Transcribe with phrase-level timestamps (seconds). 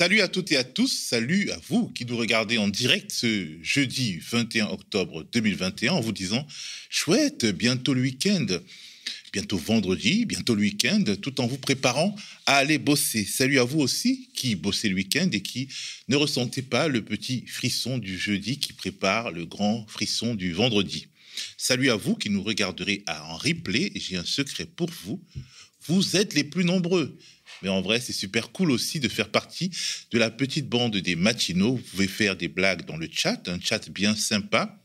[0.00, 3.46] Salut à toutes et à tous, salut à vous qui nous regardez en direct ce
[3.60, 6.46] jeudi 21 octobre 2021 en vous disant
[6.88, 8.46] chouette, bientôt le week-end,
[9.30, 12.16] bientôt vendredi, bientôt le week-end, tout en vous préparant
[12.46, 13.26] à aller bosser.
[13.26, 15.68] Salut à vous aussi qui bossez le week-end et qui
[16.08, 21.08] ne ressentez pas le petit frisson du jeudi qui prépare le grand frisson du vendredi.
[21.58, 25.22] Salut à vous qui nous regarderez en replay, j'ai un secret pour vous,
[25.88, 27.18] vous êtes les plus nombreux.
[27.62, 29.70] Mais en vrai, c'est super cool aussi de faire partie
[30.10, 31.76] de la petite bande des matinaux.
[31.76, 34.80] Vous pouvez faire des blagues dans le chat, un chat bien sympa,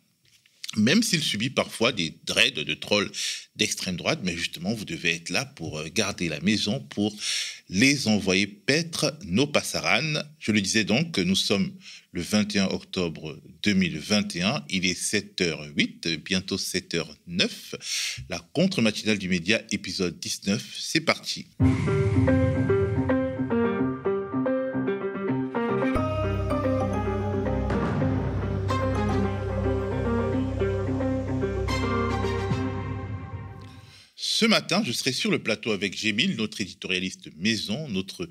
[0.77, 3.11] même s'il subit parfois des dreads de trolls
[3.55, 4.19] d'extrême droite.
[4.23, 7.15] Mais justement, vous devez être là pour euh, garder la maison, pour
[7.69, 10.23] les envoyer paître nos passaranes.
[10.39, 11.71] Je le disais donc nous sommes
[12.11, 14.65] le 21 octobre 2021.
[14.69, 17.49] Il est 7h08, bientôt 7h09.
[18.29, 20.63] La contre-matinale du média, épisode 19.
[20.79, 21.47] C'est parti.
[34.37, 38.27] Ce matin, je serai sur le plateau avec Gémile, notre éditorialiste maison, notre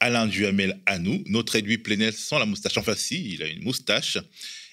[0.00, 2.78] Alain Duhamel à nous, notre Edoui Plenel sans la moustache.
[2.78, 4.16] Enfin, si, il a une moustache.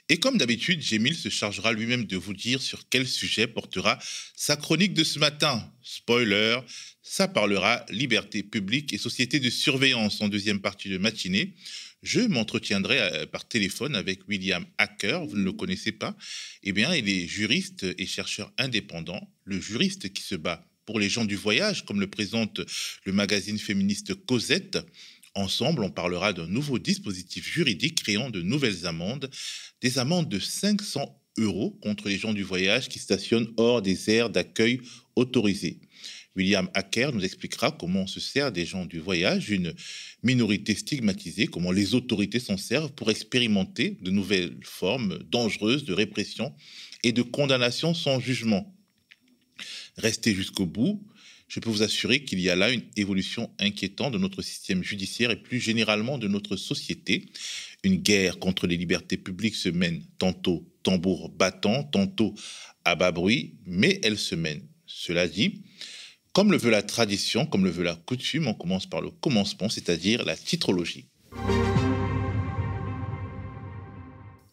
[0.07, 3.99] Et comme d'habitude, Gémile se chargera lui-même de vous dire sur quel sujet portera
[4.37, 5.69] sa chronique de ce matin.
[5.81, 6.59] Spoiler,
[7.01, 11.55] ça parlera liberté publique et société de surveillance en deuxième partie de matinée.
[12.03, 16.15] Je m'entretiendrai euh, par téléphone avec William Hacker, vous ne le connaissez pas.
[16.63, 21.07] Eh bien, il est juriste et chercheur indépendant, le juriste qui se bat pour les
[21.07, 22.61] gens du voyage, comme le présente
[23.05, 24.79] le magazine féministe Cosette.
[25.35, 29.29] Ensemble, on parlera d'un nouveau dispositif juridique créant de nouvelles amendes,
[29.81, 34.31] des amendes de 500 euros contre les gens du voyage qui stationnent hors des aires
[34.31, 34.81] d'accueil
[35.15, 35.79] autorisées.
[36.35, 39.75] William Acker nous expliquera comment on se sert des gens du voyage, une
[40.23, 46.51] minorité stigmatisée, comment les autorités s'en servent pour expérimenter de nouvelles formes dangereuses de répression
[47.03, 48.75] et de condamnation sans jugement.
[49.99, 51.05] Restez jusqu'au bout.
[51.49, 55.31] Je peux vous assurer qu'il y a là une évolution inquiétante de notre système judiciaire
[55.31, 57.25] et plus généralement de notre société.
[57.83, 62.33] Une guerre contre les libertés publiques se mène tantôt tambour battant, tantôt
[62.85, 64.61] à bas bruit, mais elle se mène.
[64.85, 65.63] Cela dit,
[66.33, 69.67] comme le veut la tradition, comme le veut la coutume, on commence par le commencement,
[69.67, 71.07] c'est-à-dire la titrologie.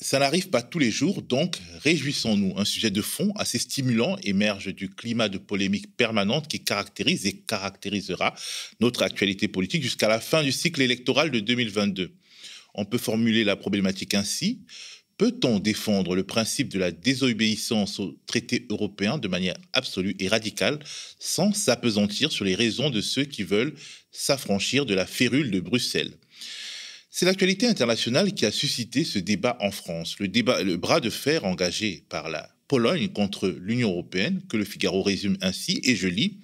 [0.07, 2.57] Ça n'arrive pas tous les jours, donc réjouissons-nous.
[2.57, 7.39] Un sujet de fond assez stimulant émerge du climat de polémique permanente qui caractérise et
[7.39, 8.33] caractérisera
[8.79, 12.15] notre actualité politique jusqu'à la fin du cycle électoral de 2022.
[12.75, 14.61] On peut formuler la problématique ainsi.
[15.19, 20.79] Peut-on défendre le principe de la désobéissance aux traités européens de manière absolue et radicale
[21.19, 23.75] sans s'apesantir sur les raisons de ceux qui veulent
[24.13, 26.17] s'affranchir de la férule de Bruxelles?
[27.19, 32.05] C'est l'actualité internationale qui a suscité ce débat en France, le, bras de fer engagé
[32.11, 36.41] par la Pologne contre l'Union européenne, que le Figaro résume ainsi, et je lis,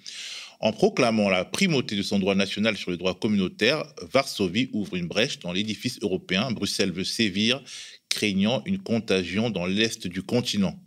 [0.61, 5.07] en proclamant la primauté de son droit national sur le droit communautaire, Varsovie ouvre une
[5.07, 7.63] brèche dans l'édifice européen, Bruxelles veut sévir,
[8.09, 10.79] craignant une contagion dans l'est du continent.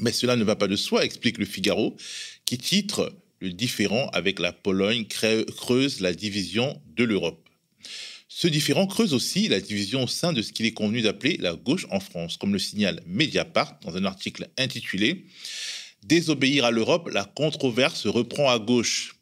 [0.00, 1.94] Mais cela ne va pas de soi, explique le Figaro,
[2.46, 7.48] qui titre Le différent avec la Pologne creuse la division de l'Europe.
[8.40, 11.54] Ce différent creuse aussi la division au sein de ce qu'il est convenu d'appeler la
[11.54, 15.24] gauche en France, comme le signale Mediapart dans un article intitulé
[16.04, 19.16] Désobéir à l'Europe, la controverse reprend à gauche.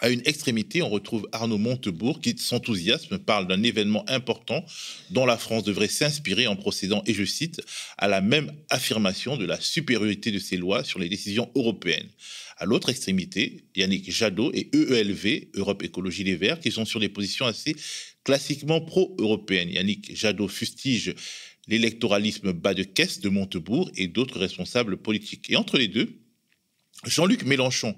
[0.00, 4.66] À une extrémité, on retrouve Arnaud Montebourg qui, s'enthousiasme, parle d'un événement important
[5.10, 7.62] dont la France devrait s'inspirer en procédant, et je cite,
[7.98, 12.08] à la même affirmation de la supériorité de ses lois sur les décisions européennes.
[12.56, 17.08] À l'autre extrémité, Yannick Jadot et EELV, Europe Écologie Les Verts, qui sont sur des
[17.08, 17.76] positions assez
[18.24, 19.70] classiquement pro-européenne.
[19.70, 21.14] Yannick Jadot fustige
[21.68, 25.50] l'électoralisme bas de caisse de Montebourg et d'autres responsables politiques.
[25.50, 26.18] Et entre les deux,
[27.06, 27.96] Jean-Luc Mélenchon,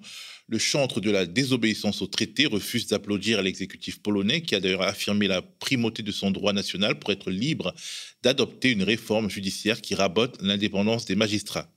[0.48, 5.26] le chantre de la désobéissance au traité, refuse d'applaudir l'exécutif polonais qui a d'ailleurs affirmé
[5.26, 7.74] la primauté de son droit national pour être libre
[8.22, 11.72] d'adopter une réforme judiciaire qui rabote l'indépendance des magistrats.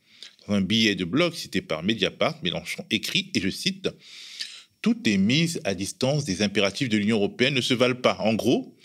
[0.48, 3.90] Dans un billet de blog cité par Mediapart, Mélenchon écrit, et je cite,
[4.82, 8.18] toutes les mises à distance des impératifs de l'Union européenne ne se valent pas.
[8.20, 8.76] En gros,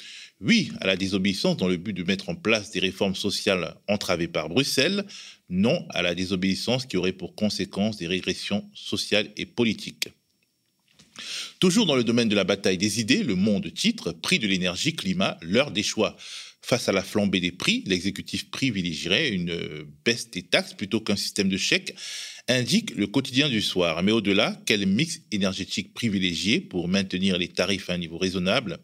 [0.40, 4.28] oui à la désobéissance dans le but de mettre en place des réformes sociales entravées
[4.28, 5.04] par Bruxelles,
[5.48, 10.08] non à la désobéissance qui aurait pour conséquence des régressions sociales et politiques.
[11.60, 14.96] Toujours dans le domaine de la bataille des idées, le monde titre Prix de l'énergie,
[14.96, 16.16] climat, l'heure des choix.
[16.66, 21.50] Face à la flambée des prix, l'exécutif privilégierait une baisse des taxes plutôt qu'un système
[21.50, 21.94] de chèques
[22.48, 24.02] indique le quotidien du soir.
[24.02, 28.78] Mais au-delà, quel mix énergétique privilégié pour maintenir les tarifs à un niveau raisonnable?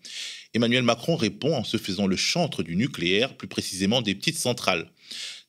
[0.52, 4.90] Emmanuel Macron répond en se faisant le chantre du nucléaire, plus précisément des petites centrales.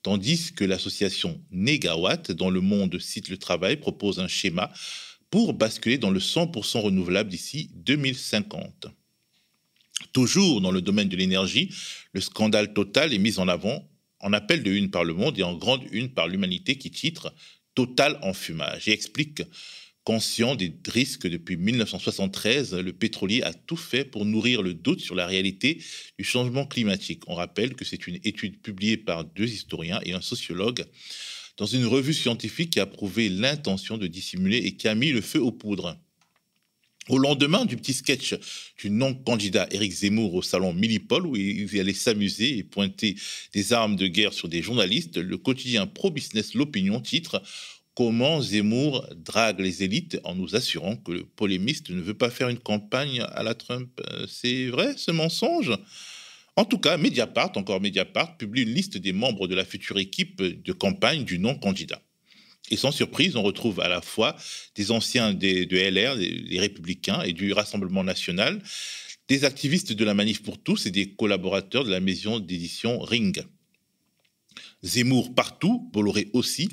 [0.02, 4.72] Tandis que l'association Negawatt, dont le monde cite le travail, propose un schéma
[5.32, 8.88] pour basculer dans le 100% renouvelable d'ici 2050.
[10.14, 11.70] Toujours dans le domaine de l'énergie,
[12.14, 13.88] le scandale total est mis en avant
[14.20, 17.34] en appel de une par le monde et en grande une par l'humanité qui titre
[17.74, 19.42] Total en fumage et explique
[20.04, 25.14] Conscient des risques depuis 1973, le pétrolier a tout fait pour nourrir le doute sur
[25.14, 25.80] la réalité
[26.18, 27.22] du changement climatique.
[27.28, 30.86] On rappelle que c'est une étude publiée par deux historiens et un sociologue
[31.58, 35.22] dans une revue scientifique qui a prouvé l'intention de dissimuler et qui a mis le
[35.22, 35.96] feu aux poudres.
[37.10, 38.36] Au lendemain du petit sketch
[38.78, 43.16] du non-candidat Éric Zemmour au salon Millipol, où il allait s'amuser et pointer
[43.54, 47.42] des armes de guerre sur des journalistes, le quotidien pro-business L'Opinion titre
[47.96, 52.50] Comment Zemmour drague les élites en nous assurant que le polémiste ne veut pas faire
[52.50, 53.90] une campagne à la Trump.
[54.12, 55.72] Euh, c'est vrai ce mensonge?
[56.56, 60.42] En tout cas, Mediapart, encore Mediapart, publie une liste des membres de la future équipe
[60.42, 62.02] de campagne du non-candidat.
[62.72, 64.36] Et sans surprise, on retrouve à la fois
[64.76, 68.64] des anciens de LR, des, Républicains et du Rassemblement national,
[69.28, 73.44] des activistes de la Manif pour tous et des collaborateurs de la maison d'édition Ring.
[74.84, 76.70] Zemmour partout, Bolloré aussi.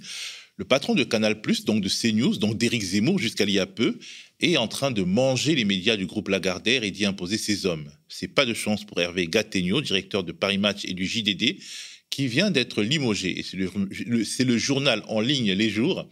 [0.57, 3.99] Le patron de Canal+, donc de CNews, donc d'Éric Zemmour jusqu'à il y a peu,
[4.41, 7.91] est en train de manger les médias du groupe Lagardère et d'y imposer ses hommes.
[8.09, 11.59] C'est pas de chance pour Hervé Gattegno, directeur de Paris Match et du JDD,
[12.11, 13.43] qui vient d'être limogé.
[13.43, 16.09] C'est le, journal en ligne Les Jours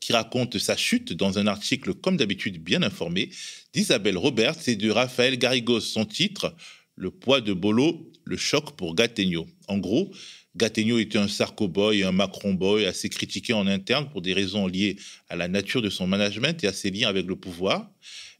[0.00, 3.30] qui raconte sa chute dans un article, comme d'habitude, bien informé,
[3.72, 5.80] d'Isabelle Roberts et de Raphaël Garrigos.
[5.80, 6.54] Son titre,
[6.94, 9.46] Le poids de Bolo, le choc pour Gattegno.
[9.68, 10.12] En gros,
[10.56, 14.96] Gattegno était un Sarko-boy un Macron-boy assez critiqué en interne pour des raisons liées
[15.28, 17.90] à la nature de son management et à ses liens avec le pouvoir.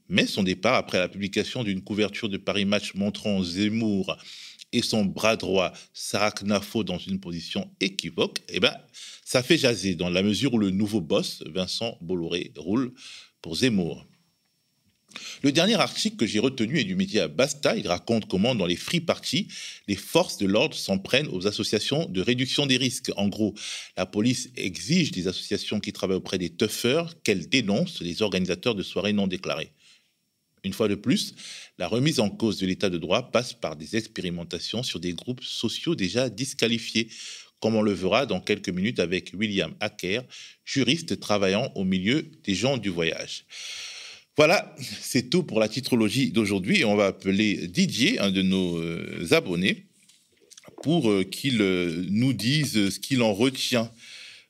[0.09, 4.17] Mais son départ, après la publication d'une couverture de Paris Match montrant Zemmour
[4.73, 8.75] et son bras droit, Sarah Knafo, dans une position équivoque, eh ben,
[9.25, 12.93] ça fait jaser dans la mesure où le nouveau boss, Vincent Bolloré, roule
[13.41, 14.05] pour Zemmour.
[15.41, 17.75] Le dernier article que j'ai retenu est du média Basta.
[17.75, 19.47] Il raconte comment, dans les free parties,
[19.87, 23.11] les forces de l'ordre s'en prennent aux associations de réduction des risques.
[23.17, 23.55] En gros,
[23.97, 28.83] la police exige des associations qui travaillent auprès des tuffers qu'elles dénoncent les organisateurs de
[28.83, 29.71] soirées non déclarées.
[30.63, 31.35] Une fois de plus,
[31.77, 35.43] la remise en cause de l'état de droit passe par des expérimentations sur des groupes
[35.43, 37.09] sociaux déjà disqualifiés,
[37.59, 40.21] comme on le verra dans quelques minutes avec William Acker,
[40.65, 43.45] juriste travaillant au milieu des gens du voyage.
[44.37, 48.77] Voilà, c'est tout pour la titrologie d'aujourd'hui et on va appeler Didier, un de nos
[48.77, 49.87] euh, abonnés,
[50.81, 53.91] pour euh, qu'il euh, nous dise ce qu'il en retient.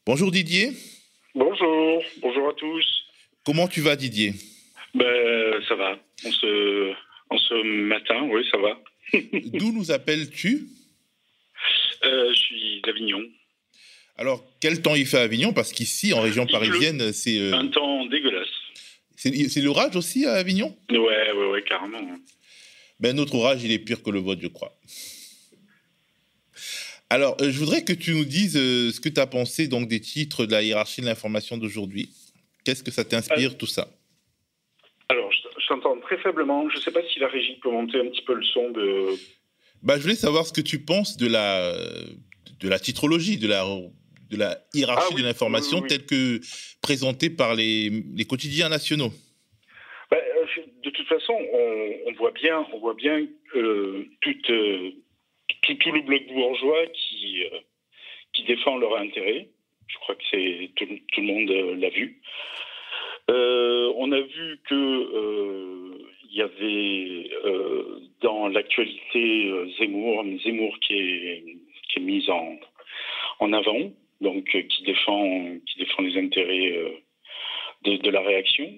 [0.06, 0.74] Bonjour Didier.
[1.34, 2.86] Bonjour, bonjour à tous.
[3.44, 4.34] Comment tu vas Didier?
[4.94, 5.92] Ben, ça va.
[6.26, 6.94] En ce,
[7.30, 8.80] en ce matin, oui, ça va.
[9.58, 10.68] D'où nous appelles-tu?
[12.06, 13.22] Euh, Je suis d'Avignon.
[14.18, 15.54] Alors, quel temps il fait à Avignon?
[15.54, 17.40] Parce qu'ici, en région parisienne, c'est.
[17.40, 18.48] Euh, Un temps dégueulasse.
[19.16, 20.78] C'est l'orage aussi à Avignon?
[20.90, 22.00] Ouais, ouais, ouais, carrément.
[23.00, 24.78] Ben, notre orage, il est pire que le vôtre, je crois.
[27.10, 30.00] Alors, euh, je voudrais que tu nous dises ce que tu as pensé donc, des
[30.00, 32.10] titres de la hiérarchie de l'information d'aujourd'hui.
[32.64, 33.90] Qu'est-ce que ça t'inspire, tout ça?
[35.10, 36.70] Alors, je t'entends très faiblement.
[36.70, 39.08] Je ne sais pas si la régie peut monter un petit peu le son de.
[39.82, 41.74] Bah, je voulais savoir ce que tu penses de la,
[42.60, 43.66] de la titrologie, de la,
[44.30, 46.40] de la hiérarchie ah de l'information telle que
[46.82, 49.12] présentée par les, les quotidiens nationaux.
[50.12, 53.26] Bah, euh, de toute façon, on, voit bien, on voit bien
[53.56, 57.60] euh, tout, tout, le bloc bourgeois qui, euh,
[58.34, 59.48] qui défend leur intérêt.
[59.88, 62.22] Je crois que c'est tout, tout, le monde l'a vu.
[63.30, 71.44] Euh, on a vu que euh, y avait euh, dans l'actualité Zemmour, Zemmour qui est,
[71.90, 75.58] qui est mise en, avant, donc qui défend,
[76.00, 76.92] les intérêts
[77.84, 78.74] de, la réaction.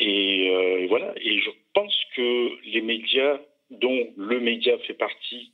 [0.00, 1.14] Et voilà.
[1.20, 3.38] Et je pense que les médias,
[3.70, 5.52] dont le média fait partie,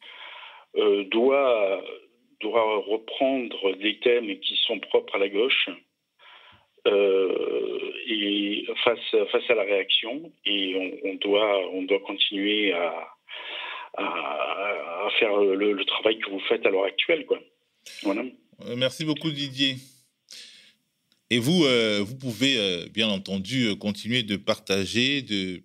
[0.74, 1.82] doit,
[2.40, 5.68] doit reprendre des thèmes qui sont propres à la gauche
[6.86, 13.08] euh, face, face à la réaction, et on, doit, on doit continuer à,
[13.98, 17.26] à, faire le, travail que vous faites à l'heure actuelle.
[17.26, 17.38] Quoi.
[18.02, 18.22] Voilà.
[18.66, 19.76] Euh, merci beaucoup Didier.
[21.30, 25.62] Et vous, euh, vous pouvez bien entendu continuer de partager, de,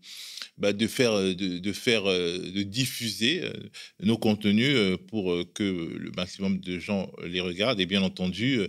[0.57, 3.53] bah, de faire, euh, euh, de diffuser euh,
[4.01, 7.79] nos contenus pour que le maximum de gens les regardent.
[7.79, 8.61] Et bien entendu,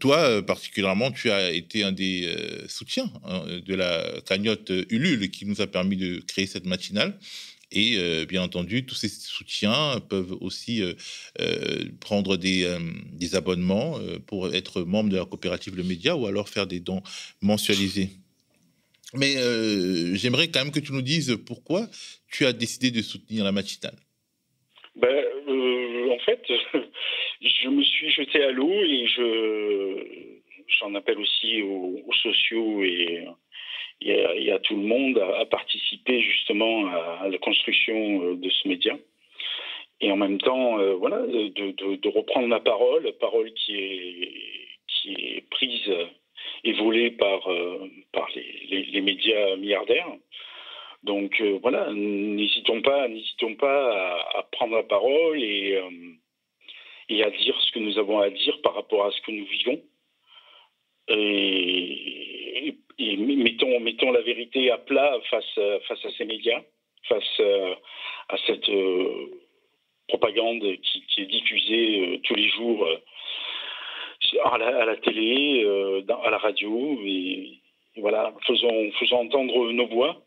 [0.00, 2.34] toi particulièrement, tu as été un des
[2.68, 7.18] soutiens hein, de la cagnotte Ulule qui nous a permis de créer cette matinale.
[7.72, 10.82] Et bien entendu, tous ces soutiens peuvent aussi
[12.00, 16.80] prendre des abonnements pour être membre de la coopérative Le Média ou alors faire des
[16.80, 17.02] dons
[17.40, 18.10] mensualisés.
[19.14, 19.34] Mais
[20.14, 21.86] j'aimerais quand même que tu nous dises pourquoi
[22.30, 23.96] tu as décidé de soutenir la matinale.
[24.96, 25.24] Ben,
[26.10, 26.42] en fait,
[27.40, 30.36] je me suis jeté à l'eau et je
[30.80, 33.26] j'en appelle aussi aux, sociaux et,
[34.50, 38.96] à, tout le monde à, participer justement à, la construction euh, de ce média.
[40.00, 44.32] Et en même temps, euh, voilà, de, reprendre la parole, parole qui est,
[44.88, 45.90] qui est prise
[46.64, 50.10] et volée par, euh, par les, médias milliardaires.
[51.02, 55.80] Donc voilà, n'hésitons pas, n'hésitons pas à, prendre la parole et,
[57.08, 59.46] et à dire ce que nous avons à dire par rapport à ce que nous
[59.46, 59.80] vivons
[61.08, 66.62] et, mettons, mettons la vérité à plat face, face à ces médias,
[67.08, 67.40] face
[68.28, 69.30] à cette euh,
[70.08, 72.96] propagande qui, est diffusée euh, tous les jours euh,
[74.52, 75.64] à la, à la télé,
[76.08, 76.98] à la radio.
[77.04, 77.60] Et,
[77.98, 80.26] voilà, faisons, faisons entendre nos voix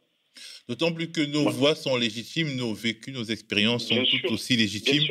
[0.68, 5.08] D'autant plus que nos voix sont légitimes, nos vécus, nos expériences sont toutes aussi légitimes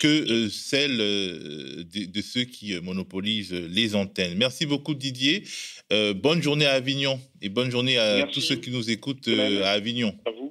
[0.00, 4.36] que euh, celles euh, de, ceux qui euh, monopolisent les antennes.
[4.36, 5.44] Merci beaucoup Didier.
[5.90, 10.14] bonne journée à Avignon et bonne journée à tous ceux qui nous écoutent à Avignon.
[10.24, 10.43] À vous.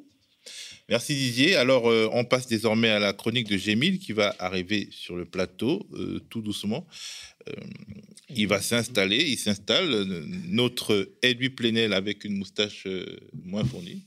[0.89, 1.55] Merci Didier.
[1.55, 5.87] Alors on passe désormais à la chronique de Gémile qui va arriver sur le plateau
[6.29, 6.85] tout doucement.
[8.29, 9.89] il va s'installer, il s'installe.
[10.47, 12.87] Notre Edwy Plenel avec une moustache
[13.45, 14.03] moins fournie.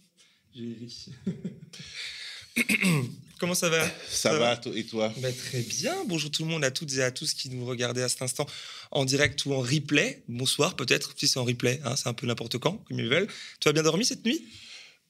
[3.38, 3.86] Comment ça va?
[4.08, 5.12] Ça, va, et toi?
[5.18, 5.94] Bah, Très bien.
[6.06, 8.46] Bonjour tout le monde, à toutes et à tous qui nous regardez à cet instant
[8.90, 10.22] en direct ou en replay.
[10.26, 13.28] Bonsoir peut-être, si c'est en replay, hein, c'est un peu n'importe quand, comme ils veulent.
[13.60, 14.42] Tu as bien dormi cette nuit?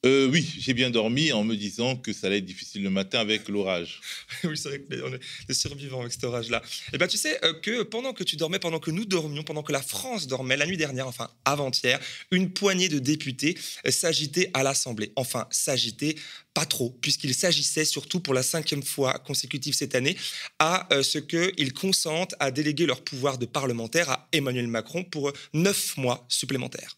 [0.04, 3.18] Euh, oui, j'ai bien dormi en me disant que ça allait être difficile le matin
[3.18, 4.00] avec l'orage.
[4.44, 6.62] oui, c'est vrai qu'on est des survivants avec cet orage-là.
[6.92, 9.62] Eh bien, tu sais euh, que pendant que tu dormais, pendant que nous dormions, pendant
[9.62, 11.98] que la France dormait, la nuit dernière, enfin avant-hier,
[12.30, 15.12] une poignée de députés euh, s'agitaient à l'Assemblée.
[15.16, 16.14] Enfin, s'agitaient
[16.54, 20.16] pas trop, puisqu'il s'agissait surtout pour la cinquième fois consécutive cette année
[20.58, 25.98] à ce qu'ils consentent à déléguer leur pouvoir de parlementaire à Emmanuel Macron pour neuf
[25.98, 26.96] mois supplémentaires.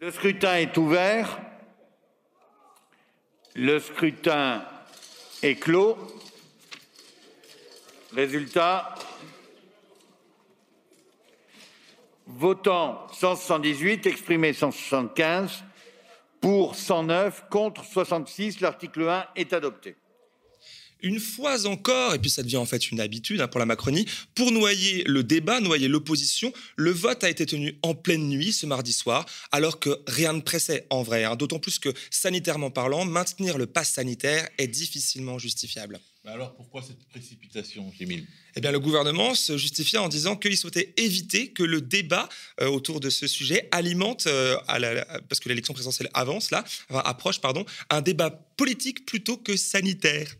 [0.00, 1.49] Le scrutin est ouvert.
[3.54, 4.64] Le scrutin
[5.42, 5.96] est clos.
[8.14, 8.94] Résultat.
[12.26, 15.64] Votant 178, exprimé 175,
[16.40, 18.60] pour 109, contre 66.
[18.60, 19.96] L'article 1 est adopté
[21.02, 24.06] une fois encore, et puis ça devient en fait une habitude hein, pour la Macronie,
[24.34, 28.66] pour noyer le débat, noyer l'opposition, le vote a été tenu en pleine nuit ce
[28.66, 31.36] mardi soir, alors que rien ne pressait en vrai, hein.
[31.36, 36.00] d'autant plus que sanitairement parlant, maintenir le pass sanitaire est difficilement justifiable.
[36.24, 38.26] alors pourquoi cette précipitation, Jémile
[38.56, 42.28] eh bien, le gouvernement se justifiait en disant qu'il souhaitait éviter que le débat
[42.60, 44.56] euh, autour de ce sujet alimente, euh,
[45.28, 50.34] parce que l'élection présidentielle avance là, approche, pardon, un débat politique plutôt que sanitaire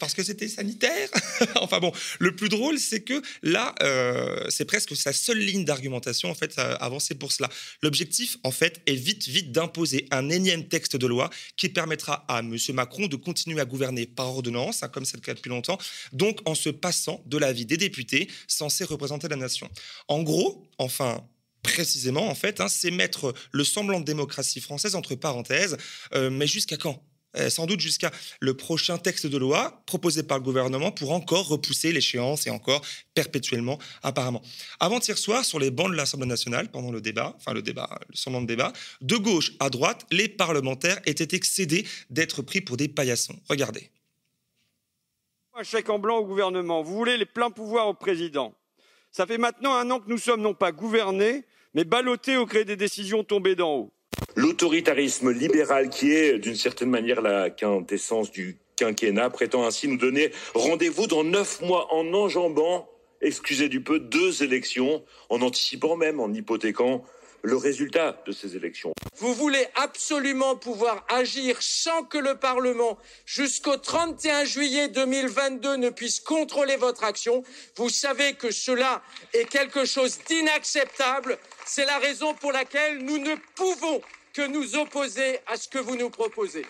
[0.00, 1.08] parce que c'était sanitaire.
[1.56, 6.30] enfin bon, le plus drôle, c'est que là, euh, c'est presque sa seule ligne d'argumentation,
[6.30, 7.48] en fait, avancer pour cela.
[7.82, 12.40] L'objectif, en fait, est vite, vite d'imposer un énième texte de loi qui permettra à
[12.40, 12.56] M.
[12.72, 15.78] Macron de continuer à gouverner par ordonnance, hein, comme c'est le cas depuis longtemps,
[16.12, 19.68] donc en se passant de l'avis des députés censés représenter la nation.
[20.08, 21.22] En gros, enfin,
[21.62, 25.76] précisément, en fait, hein, c'est mettre le semblant de démocratie française entre parenthèses,
[26.14, 27.02] euh, mais jusqu'à quand?
[27.02, 27.09] euh,
[27.48, 28.10] sans doute jusqu'à
[28.40, 32.82] le prochain texte de loi proposé par le gouvernement pour encore repousser l'échéance et encore
[33.14, 34.42] perpétuellement apparemment.
[34.80, 38.16] Avant-hier soir, sur les bancs de l'Assemblée nationale, pendant le débat, enfin le débat, le
[38.16, 42.88] semblant de débat, de gauche à droite, les parlementaires étaient excédés d'être pris pour des
[42.88, 43.38] paillassons.
[43.48, 43.90] Regardez.
[45.54, 46.82] Un chèque en blanc au gouvernement.
[46.82, 48.54] Vous voulez les pleins pouvoirs au président.
[49.10, 51.44] Ça fait maintenant un an que nous sommes non pas gouvernés,
[51.74, 53.92] mais ballottés au gré des décisions tombées d'en haut.
[54.36, 60.30] L'autoritarisme libéral, qui est d'une certaine manière la quintessence du quinquennat, prétend ainsi nous donner
[60.54, 62.88] rendez-vous dans neuf mois en enjambant,
[63.20, 67.04] excusez du peu, deux élections, en anticipant même, en hypothéquant
[67.42, 68.92] le résultat de ces élections.
[69.16, 76.20] Vous voulez absolument pouvoir agir sans que le Parlement, jusqu'au 31 juillet 2022, ne puisse
[76.20, 77.42] contrôler votre action.
[77.76, 79.02] Vous savez que cela
[79.34, 81.38] est quelque chose d'inacceptable.
[81.66, 84.00] C'est la raison pour laquelle nous ne pouvons
[84.32, 86.66] que nous opposer à ce que vous nous proposez.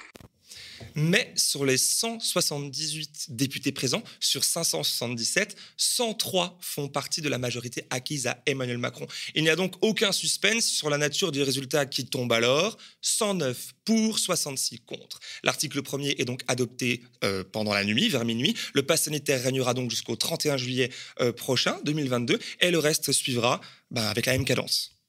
[0.95, 8.27] Mais sur les 178 députés présents, sur 577, 103 font partie de la majorité acquise
[8.27, 9.07] à Emmanuel Macron.
[9.35, 12.77] Il n'y a donc aucun suspense sur la nature du résultat qui tombe alors.
[13.03, 15.21] 109 pour, 66 contre.
[15.43, 18.55] L'article 1er est donc adopté euh, pendant la nuit, vers minuit.
[18.75, 20.91] Le pass sanitaire régnera donc jusqu'au 31 juillet
[21.21, 25.00] euh, prochain, 2022, et le reste suivra ben, avec la même cadence.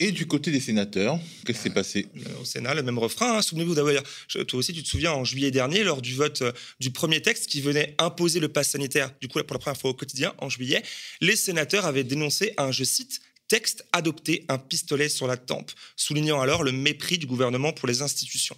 [0.00, 3.38] Et du côté des sénateurs, qu'est-ce qui s'est passé euh, Au Sénat, le même refrain.
[3.38, 3.42] Hein.
[3.42, 4.02] Souvenez-vous d'ailleurs,
[4.48, 7.46] toi aussi, tu te souviens, en juillet dernier, lors du vote euh, du premier texte
[7.46, 10.48] qui venait imposer le pass sanitaire, du coup, pour la première fois au quotidien, en
[10.48, 10.82] juillet,
[11.20, 16.40] les sénateurs avaient dénoncé un, je cite, texte adopté un pistolet sur la tempe, soulignant
[16.40, 18.56] alors le mépris du gouvernement pour les institutions.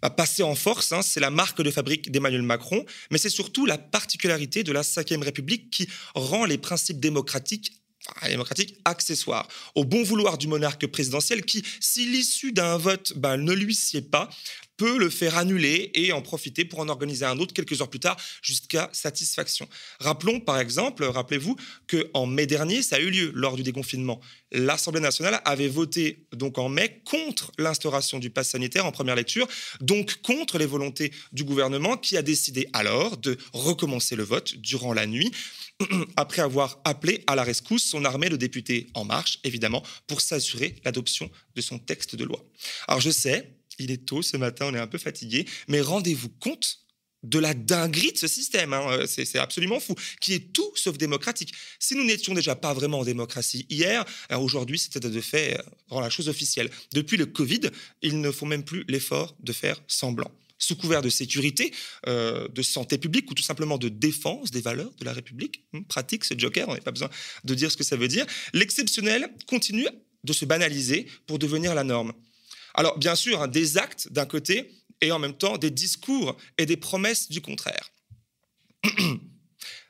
[0.00, 3.66] Bah, passer en force, hein, c'est la marque de fabrique d'Emmanuel Macron, mais c'est surtout
[3.66, 7.81] la particularité de la Ve République qui rend les principes démocratiques
[8.28, 13.52] démocratique accessoire au bon vouloir du monarque présidentiel qui, si l'issue d'un vote ben, ne
[13.52, 14.28] lui sied pas,
[14.76, 18.00] peut le faire annuler et en profiter pour en organiser un autre quelques heures plus
[18.00, 19.68] tard jusqu'à satisfaction.
[20.00, 21.56] Rappelons par exemple, rappelez-vous
[21.88, 24.20] qu'en mai dernier, ça a eu lieu lors du déconfinement.
[24.50, 29.46] L'Assemblée nationale avait voté donc en mai contre l'instauration du pass sanitaire en première lecture,
[29.80, 34.92] donc contre les volontés du gouvernement qui a décidé alors de recommencer le vote durant
[34.92, 35.30] la nuit
[36.16, 40.76] après avoir appelé à la rescousse son armée de députés En Marche, évidemment, pour s'assurer
[40.84, 42.44] l'adoption de son texte de loi.
[42.88, 46.28] Alors je sais, il est tôt ce matin, on est un peu fatigué, mais rendez-vous
[46.28, 46.78] compte
[47.22, 48.72] de la dinguerie de ce système.
[48.72, 49.04] Hein.
[49.06, 51.52] C'est absolument fou, qui est tout sauf démocratique.
[51.78, 56.10] Si nous n'étions déjà pas vraiment en démocratie hier, aujourd'hui, c'était de fait rend la
[56.10, 56.70] chose officielle.
[56.92, 57.70] Depuis le Covid,
[58.02, 60.30] il ne faut même plus l'effort de faire semblant
[60.62, 61.72] sous couvert de sécurité,
[62.06, 65.64] euh, de santé publique ou tout simplement de défense des valeurs de la République.
[65.72, 67.10] Hum, pratique ce joker, on n'a pas besoin
[67.44, 68.24] de dire ce que ça veut dire.
[68.52, 69.88] L'exceptionnel continue
[70.24, 72.12] de se banaliser pour devenir la norme.
[72.74, 76.66] Alors bien sûr, hein, des actes d'un côté et en même temps des discours et
[76.66, 77.90] des promesses du contraire.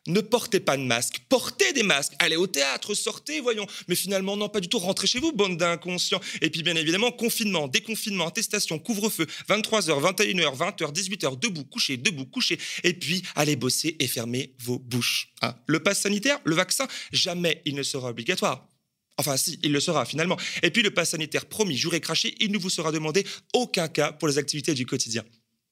[0.08, 3.66] Ne portez pas de masque, portez des masques, allez au théâtre, sortez, voyons.
[3.86, 6.20] Mais finalement, non, pas du tout, rentrez chez vous, bande d'inconscients.
[6.40, 12.26] Et puis, bien évidemment, confinement, déconfinement, attestation, couvre-feu, 23h, 21h, 20h, 18h, debout, couché, debout,
[12.26, 12.58] couché.
[12.82, 15.32] Et puis, allez bosser et fermez vos bouches.
[15.40, 15.54] Hein.
[15.68, 18.68] Le pass sanitaire, le vaccin, jamais il ne sera obligatoire.
[19.18, 20.36] Enfin, si, il le sera finalement.
[20.64, 24.10] Et puis, le pass sanitaire, promis, juré, craché, il ne vous sera demandé aucun cas
[24.10, 25.22] pour les activités du quotidien.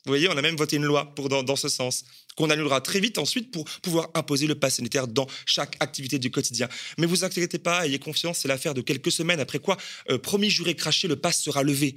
[0.06, 2.04] Vous voyez, on a même voté une loi pour dans, ce sens,
[2.36, 6.30] qu'on annulera très vite ensuite pour pouvoir imposer le pass sanitaire dans chaque activité du
[6.30, 6.68] quotidien.
[6.98, 9.76] Mais vous inquiétez pas, ayez confiance, c'est l'affaire de quelques semaines, après quoi,
[10.10, 11.96] euh, promis, juré, craché, le pass sera levé.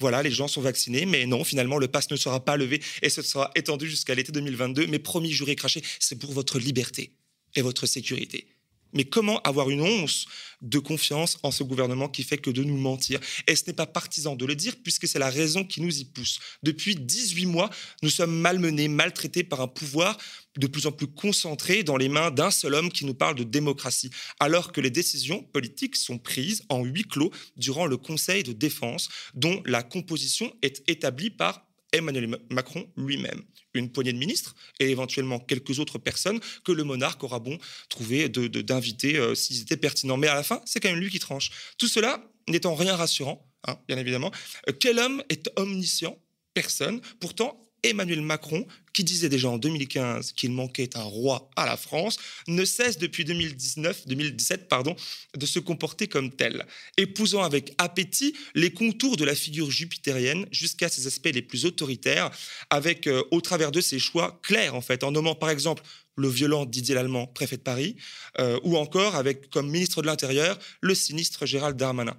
[0.00, 3.08] Voilà, les gens sont vaccinés, mais non, finalement, le pass ne sera pas levé et
[3.08, 4.86] ce sera étendu jusqu'à l'été 2022.
[4.86, 7.12] Mais promis, juré, craché, c'est pour votre liberté
[7.56, 8.46] et votre sécurité.
[8.92, 10.26] Mais comment avoir une once
[10.60, 13.20] de confiance en ce gouvernement qui fait que de nous mentir?
[13.46, 16.04] Et ce n'est pas partisan de le dire, puisque c'est la raison qui nous y
[16.04, 16.38] pousse.
[16.62, 17.70] Depuis 18 mois,
[18.02, 20.16] nous sommes malmenés, maltraités par un pouvoir
[20.58, 23.44] de plus en plus concentré dans les mains d'un seul homme qui nous parle de
[23.44, 28.52] démocratie, alors que les décisions politiques sont prises en huis clos durant le Conseil de
[28.52, 33.42] défense, dont la composition est établie par Emmanuel Macron lui-même,
[33.78, 38.28] une poignée de ministres et éventuellement quelques autres personnes que le monarque aura bon trouvé
[38.28, 40.16] d'inviter de, euh, s'ils étaient pertinents.
[40.16, 41.50] Mais à la fin, c'est quand même lui qui tranche.
[41.78, 44.30] Tout cela n'étant rien rassurant, hein, bien évidemment.
[44.68, 46.16] Euh, quel homme est omniscient?
[46.54, 47.00] Personne.
[47.20, 52.18] Pourtant, Emmanuel Macron, qui disait déjà en 2015 qu'il manquait un roi à la France,
[52.48, 54.96] ne cesse depuis 2019, 2017 pardon,
[55.36, 60.88] de se comporter comme tel, épousant avec appétit les contours de la figure jupitérienne jusqu'à
[60.88, 62.30] ses aspects les plus autoritaires,
[62.70, 65.82] avec euh, au travers de ses choix clairs en fait, en nommant par exemple
[66.16, 67.96] le violent Didier Lallemand, préfet de Paris,
[68.38, 72.16] euh, ou encore avec comme ministre de l'Intérieur le sinistre Gérald Darmanin.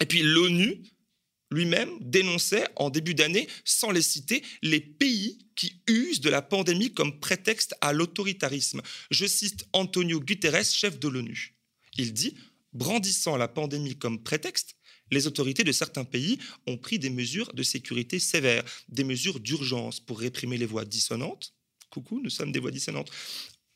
[0.00, 0.82] Et puis l'ONU
[1.50, 6.92] lui-même dénonçait en début d'année, sans les citer, les pays qui usent de la pandémie
[6.92, 8.82] comme prétexte à l'autoritarisme.
[9.10, 11.54] Je cite Antonio Guterres, chef de l'ONU.
[11.96, 12.34] Il dit,
[12.72, 14.76] brandissant la pandémie comme prétexte,
[15.10, 20.00] les autorités de certains pays ont pris des mesures de sécurité sévères, des mesures d'urgence
[20.00, 21.54] pour réprimer les voix dissonantes.
[21.90, 23.10] Coucou, nous sommes des voix dissonantes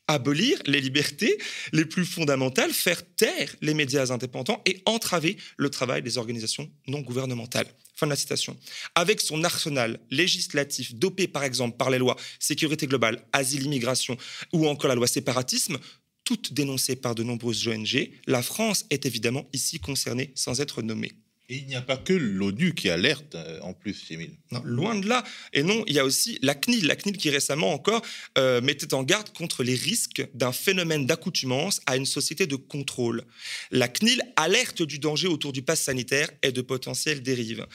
[0.07, 1.37] abolir les libertés
[1.71, 7.01] les plus fondamentales, faire taire les médias indépendants et entraver le travail des organisations non
[7.01, 7.67] gouvernementales.
[7.95, 8.57] Fin de la citation.
[8.95, 14.17] Avec son arsenal législatif dopé par exemple par les lois sécurité globale, asile, immigration
[14.51, 15.77] ou encore la loi séparatisme,
[16.23, 21.11] toutes dénoncées par de nombreuses ONG, la France est évidemment ici concernée sans être nommée.
[21.49, 24.31] Et il n'y a pas que l'ONU qui alerte euh, en plus, Émile.
[24.63, 25.23] loin de là.
[25.51, 28.01] Et non, il y a aussi la CNIL, la CNIL qui récemment encore
[28.37, 33.25] euh, mettait en garde contre les risques d'un phénomène d'accoutumance à une société de contrôle.
[33.71, 37.67] La CNIL alerte du danger autour du pass sanitaire et de potentielles dérives.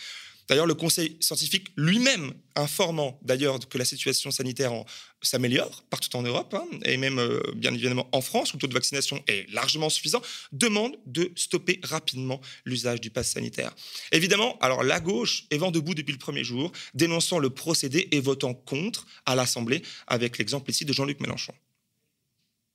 [0.48, 4.72] D'ailleurs, le Conseil scientifique lui-même, informant d'ailleurs que la situation sanitaire
[5.20, 8.66] s'améliore partout en Europe, hein, et même euh, bien évidemment en France, où le taux
[8.66, 13.74] de vaccination est largement suffisant, demande de stopper rapidement l'usage du pass sanitaire.
[14.10, 18.20] Évidemment, alors la gauche est vent debout depuis le premier jour, dénonçant le procédé et
[18.20, 21.54] votant contre à l'Assemblée, avec l'exemple ici de Jean-Luc Mélenchon.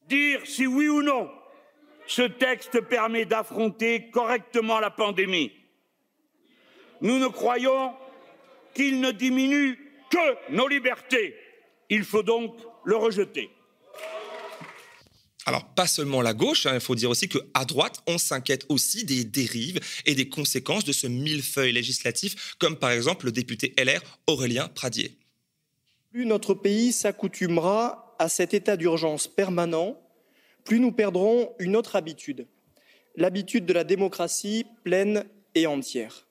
[0.08, 1.30] Dire si oui ou non
[2.06, 5.52] ce texte permet d'affronter correctement la pandémie
[7.04, 7.94] nous ne croyons
[8.74, 9.78] qu'il ne diminue
[10.10, 11.36] que nos libertés.
[11.90, 13.52] Il faut donc le rejeter.
[15.46, 19.04] Alors, pas seulement la gauche, hein, il faut dire aussi qu'à droite, on s'inquiète aussi
[19.04, 24.00] des dérives et des conséquences de ce millefeuille législatif, comme par exemple le député LR
[24.26, 25.18] Aurélien Pradier.
[26.12, 30.00] Plus notre pays s'accoutumera à cet état d'urgence permanent,
[30.64, 32.48] plus nous perdrons une autre habitude,
[33.18, 36.26] l'habitude de la démocratie pleine et entière.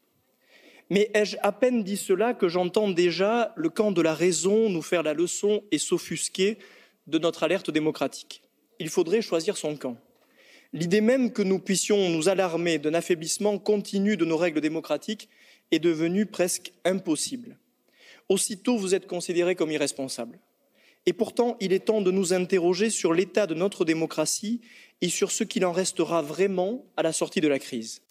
[0.92, 4.82] Mais ai-je à peine dit cela que j'entends déjà le camp de la raison nous
[4.82, 6.58] faire la leçon et s'offusquer
[7.06, 8.42] de notre alerte démocratique?
[8.78, 9.96] Il faudrait choisir son camp.
[10.74, 15.30] L'idée même que nous puissions nous alarmer d'un affaiblissement continu de nos règles démocratiques
[15.70, 17.56] est devenue presque impossible.
[18.28, 20.40] Aussitôt, vous êtes considéré comme irresponsable.
[21.06, 24.60] Et pourtant, il est temps de nous interroger sur l'état de notre démocratie
[25.00, 28.02] et sur ce qu'il en restera vraiment à la sortie de la crise.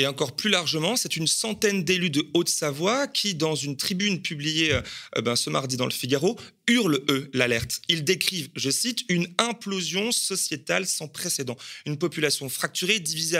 [0.00, 4.72] Et encore plus largement, c'est une centaine d'élus de Haute-Savoie qui, dans une tribune publiée
[4.72, 4.80] euh,
[5.22, 7.80] ben, ce mardi dans le Figaro, hurlent, eux, l'alerte.
[7.88, 11.56] Ils décrivent, je cite, une implosion sociétale sans précédent.
[11.84, 13.38] Une population fracturée, divisée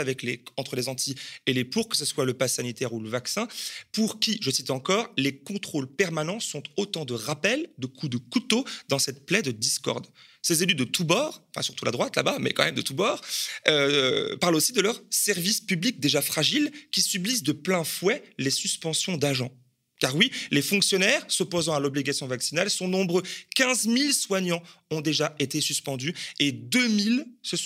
[0.57, 3.47] entre les anti et les pour, que ce soit le pass sanitaire ou le vaccin,
[3.93, 8.17] pour qui, je cite encore, les contrôles permanents sont autant de rappels, de coups de
[8.17, 10.07] couteau dans cette plaie de discorde.
[10.41, 12.93] Ces élus de tous bords, enfin surtout la droite là-bas, mais quand même de tous
[12.93, 13.21] bords,
[13.67, 18.51] euh, parlent aussi de leurs services publics déjà fragiles qui subissent de plein fouet les
[18.51, 19.51] suspensions d'agents.
[19.99, 23.21] Car oui, les fonctionnaires s'opposant à l'obligation vaccinale sont nombreux.
[23.55, 27.15] 15 000 soignants ont déjà été suspendus et 2 000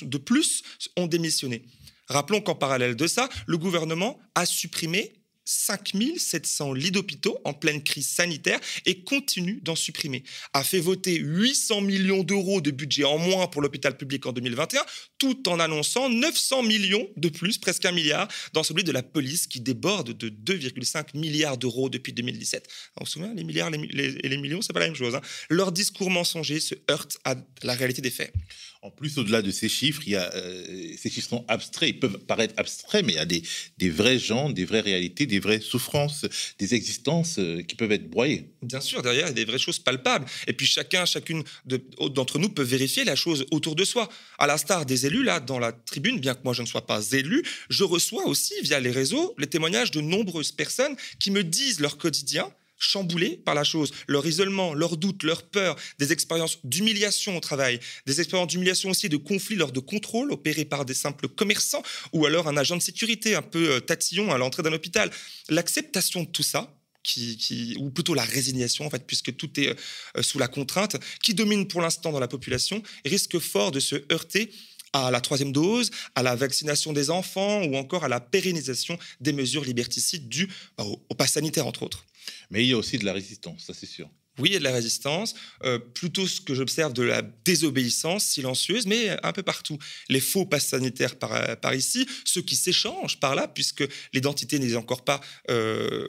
[0.01, 0.63] de plus
[0.97, 1.63] ont démissionné.
[2.07, 5.13] Rappelons qu'en parallèle de ça, le gouvernement a supprimé
[5.45, 10.23] 5700 lits d'hôpitaux en pleine crise sanitaire et continue d'en supprimer.
[10.53, 14.81] A fait voter 800 millions d'euros de budget en moins pour l'hôpital public en 2021,
[15.17, 19.47] tout en annonçant 900 millions de plus, presque un milliard, dans celui de la police
[19.47, 22.67] qui déborde de 2,5 milliards d'euros depuis 2017.
[22.99, 25.15] On se souvient, les milliards et les, millions, c'est pas la même chose.
[25.15, 25.21] Hein.
[25.49, 28.33] Leur discours mensonger se heurte à la réalité des faits.
[28.81, 31.99] En plus, au-delà de ces chiffres, il y a, euh, ces chiffres sont abstraits, ils
[31.99, 33.41] peuvent paraître abstraits, mais il y a des,
[33.77, 36.25] des vrais gens, des vraies réalités, vraies souffrances,
[36.59, 38.49] des existences euh, qui peuvent être broyées.
[38.61, 40.25] Bien sûr, derrière, il y a des vraies choses palpables.
[40.47, 44.09] Et puis chacun, chacune d'entre nous peut vérifier la chose autour de soi.
[44.37, 47.11] À l'instar des élus, là, dans la tribune, bien que moi je ne sois pas
[47.11, 51.79] élu, je reçois aussi, via les réseaux, les témoignages de nombreuses personnes qui me disent
[51.79, 52.51] leur quotidien
[52.83, 57.79] chamboulés par la chose, leur isolement, leurs doutes, leurs peurs, des expériences d'humiliation au travail,
[58.05, 62.25] des expériences d'humiliation aussi de conflits lors de contrôles opérés par des simples commerçants ou
[62.25, 65.09] alors un agent de sécurité un peu euh, tatillon à l'entrée d'un hôpital.
[65.49, 66.75] L'acceptation de tout ça,
[67.77, 69.75] ou plutôt la résignation, en fait, puisque tout est
[70.17, 73.95] euh, sous la contrainte, qui domine pour l'instant dans la population, risque fort de se
[74.11, 74.51] heurter
[74.93, 79.33] à la troisième dose, à la vaccination des enfants ou encore à la pérennisation des
[79.33, 82.05] mesures liberticides dues bah, au, au pass sanitaire, entre autres.
[82.49, 84.09] Mais il y a aussi de la résistance, ça c'est sûr.
[84.39, 88.25] Oui, il y a de la résistance, euh, plutôt ce que j'observe de la désobéissance
[88.25, 89.77] silencieuse, mais un peu partout.
[90.09, 94.75] Les faux passes sanitaires par, euh, ici, ceux qui s'échangent par là, puisque l'identité n'est
[94.75, 96.07] encore pas euh,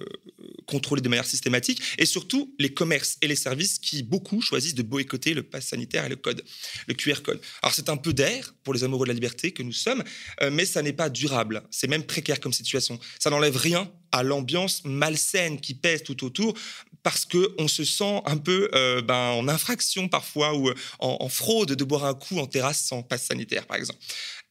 [0.64, 4.82] contrôlée de manière systématique, et surtout les commerces et les services qui, beaucoup, choisissent de
[4.82, 6.42] boycotter le pass sanitaire et le code,
[6.86, 7.42] le QR code.
[7.62, 10.02] Alors c'est un peu d'air pour les amoureux de la liberté que nous sommes,
[10.50, 12.98] mais ça n'est pas durable, c'est même précaire comme situation.
[13.18, 16.54] Ça n'enlève rien à l'ambiance malsaine qui pèse tout autour,
[17.02, 21.72] parce qu'on se sent un peu euh, ben, en infraction parfois ou euh, en, fraude
[21.72, 23.98] de boire un coup en terrasse sans passe sanitaire, par exemple.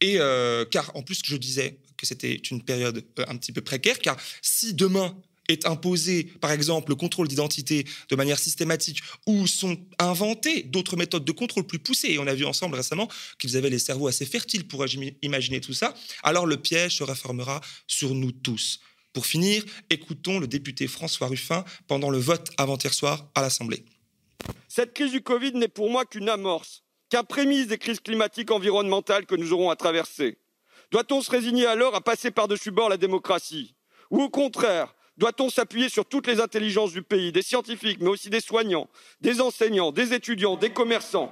[0.02, 4.00] Et euh, car en plus, je disais que c'était une période un petit peu précaire,
[4.00, 9.78] car si demain est imposé, par exemple, le contrôle d'identité de manière systématique, ou sont
[9.98, 13.70] inventées d'autres méthodes de contrôle plus poussées, et on a vu ensemble récemment qu'ils avaient
[13.70, 14.86] les cerveaux assez fertiles pour
[15.22, 18.80] imaginer tout ça, alors le piège se réformera sur nous tous.
[19.14, 23.86] Pour finir, écoutons le député François Ruffin pendant le vote avant-hier soir à l'Assemblée.
[24.68, 29.28] Cette crise du Covid n'est pour moi qu'une amorce, qu'un prémisse des crises climatiques environnementales
[29.28, 30.40] que nous aurons à traverser.
[30.92, 33.76] Doit-on se résigner alors à passer par-dessus bord la démocratie?
[34.10, 38.32] Ou au contraire, doit-on s'appuyer sur toutes les intelligences du pays, des scientifiques, mais aussi
[38.32, 38.90] des soignants,
[39.22, 41.32] des enseignants, des étudiants, des commerçants?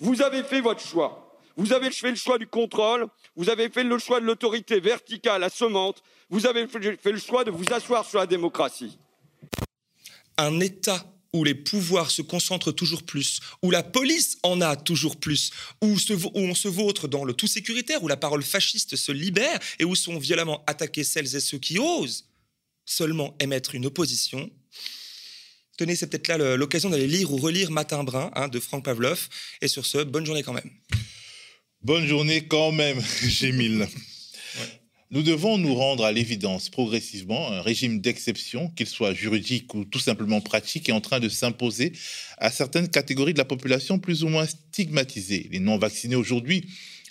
[0.00, 1.29] Vous avez fait votre choix.
[1.56, 5.42] Vous avez fait le choix du contrôle, vous avez fait le choix de l'autorité verticale,
[5.44, 8.98] assommante, vous avez fait le choix de vous asseoir sur la démocratie.
[10.38, 15.16] Un État où les pouvoirs se concentrent toujours plus, où la police en a toujours
[15.16, 15.50] plus,
[15.82, 15.96] où,
[16.34, 19.94] on se vautre dans le tout sécuritaire, où la parole fasciste se libère et où
[19.94, 22.26] sont violemment attaqués celles et ceux qui osent
[22.84, 24.50] seulement émettre une opposition.
[25.76, 29.28] Tenez, c'est peut-être là l'occasion d'aller lire ou relire Matin Brun hein, de Franck Pavlov.
[29.62, 30.70] Et sur ce, bonne journée quand même.
[31.82, 33.86] Bonne journée quand même, Gémile.
[35.10, 37.50] Nous devons nous rendre à l'évidence progressivement.
[37.50, 41.92] Un régime d'exception, qu'il soit juridique ou tout simplement pratique, est en train de s'imposer
[42.36, 45.48] à certaines catégories de la population plus ou moins stigmatisées.
[45.50, 46.66] Les non-vaccinés aujourd'hui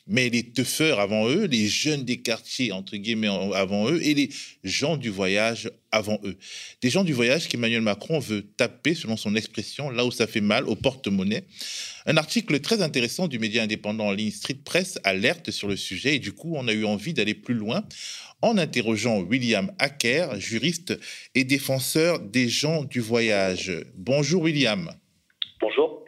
[0.10, 4.30] mais les teufeurs avant eux, les jeunes des quartiers, entre guillemets, avant eux, et les
[4.64, 6.36] gens du voyage avant eux.
[6.82, 10.42] Des gens du voyage qu'Emmanuel Macron veut taper, selon son expression, là où ça fait
[10.42, 11.46] mal, au porte-monnaie.
[12.06, 16.16] Un article très intéressant du média indépendant en ligne Street Press alerte sur le sujet,
[16.16, 17.84] et du coup, on a eu envie d'aller plus loin
[18.42, 20.98] en interrogeant William Acker, juriste
[21.36, 23.72] et défenseur des gens du voyage.
[23.96, 24.92] Bonjour William.
[25.62, 25.99] Bonjour.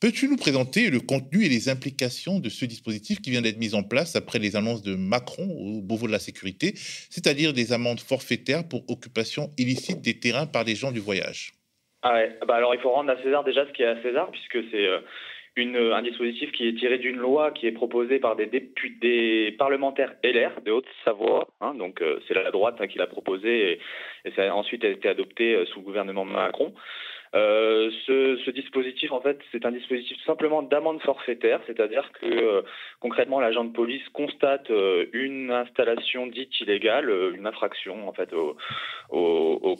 [0.00, 3.74] Peux-tu nous présenter le contenu et les implications de ce dispositif qui vient d'être mis
[3.74, 8.00] en place après les annonces de Macron au Beauvau de la sécurité, c'est-à-dire des amendes
[8.00, 11.52] forfaitaires pour occupation illicite des terrains par des gens du voyage?
[12.00, 12.34] Ah ouais.
[12.48, 14.86] bah alors il faut rendre à César déjà ce qui est à César, puisque c'est
[14.86, 20.62] euh, un dispositif qui est tiré d'une loi qui est proposée par des parlementaires LR
[20.64, 21.48] de Haute-Savoie.
[21.60, 23.80] Hein, donc euh, c'est la droite hein, qui l'a proposé et,
[24.24, 26.72] et, ça a ensuite été adopté euh, sous le gouvernement Macron.
[27.36, 32.62] Euh, ce, dispositif, en fait, c'est un dispositif simplement d'amende forfaitaire, c'est-à-dire que euh,
[32.98, 38.56] concrètement, l'agent de police constate euh, une installation dite illégale, une infraction en fait au,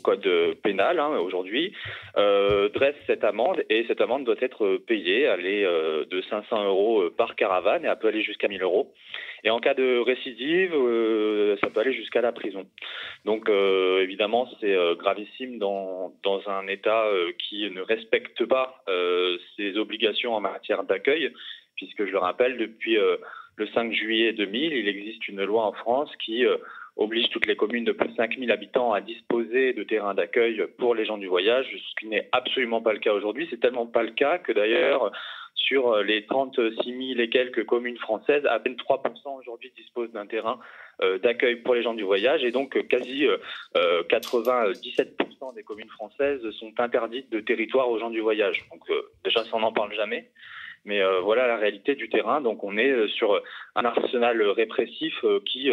[0.03, 0.27] code
[0.63, 1.75] pénal hein, aujourd'hui,
[2.15, 7.85] dresse cette amende et cette amende doit être payée, aller de 500 euros par caravane
[7.85, 8.93] et elle peut aller jusqu'à 1000 euros.
[9.43, 10.73] Et en cas de récidive,
[11.61, 12.67] ça peut aller jusqu'à la prison.
[13.25, 17.05] Donc évidemment, c'est gravissime dans, dans un État
[17.49, 21.33] qui ne respectent pas euh, ses obligations en matière d'accueil,
[21.77, 23.17] puisque je le rappelle, depuis euh,
[23.57, 26.57] le 5 juillet 2000, il existe une loi en France qui euh,
[26.97, 30.95] oblige toutes les communes de plus de 5000 habitants à disposer de terrains d'accueil pour
[30.95, 33.47] les gens du voyage, ce qui n'est absolument pas le cas aujourd'hui.
[33.51, 35.13] C'est tellement pas le cas que d'ailleurs,
[35.55, 40.59] sur les 36 000 et quelques communes françaises, à peine 3% aujourd'hui disposent d'un terrain
[41.23, 43.27] d'accueil pour les gens du voyage et donc quasi
[43.75, 48.65] 97% des communes françaises sont interdites de territoire aux gens du voyage.
[48.71, 48.83] Donc
[49.25, 50.31] déjà, ça on n'en parle jamais.
[50.85, 52.41] Mais voilà la réalité du terrain.
[52.41, 53.41] Donc on est sur
[53.75, 55.15] un arsenal répressif
[55.47, 55.71] qui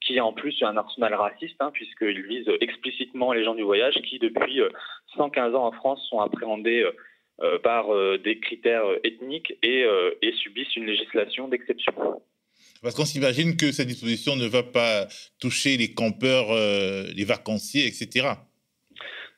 [0.00, 3.94] qui est en plus un arsenal raciste, hein, puisqu'il vise explicitement les gens du voyage
[4.08, 4.60] qui, depuis
[5.16, 6.86] 115 ans en France, sont appréhendés
[7.42, 7.86] euh, par
[8.18, 9.84] des critères ethniques et,
[10.42, 11.92] subissent une législation d'exception.
[12.82, 15.08] Parce qu'on s'imagine que cette disposition ne va pas
[15.40, 18.28] toucher les campeurs, euh, les vacanciers, etc.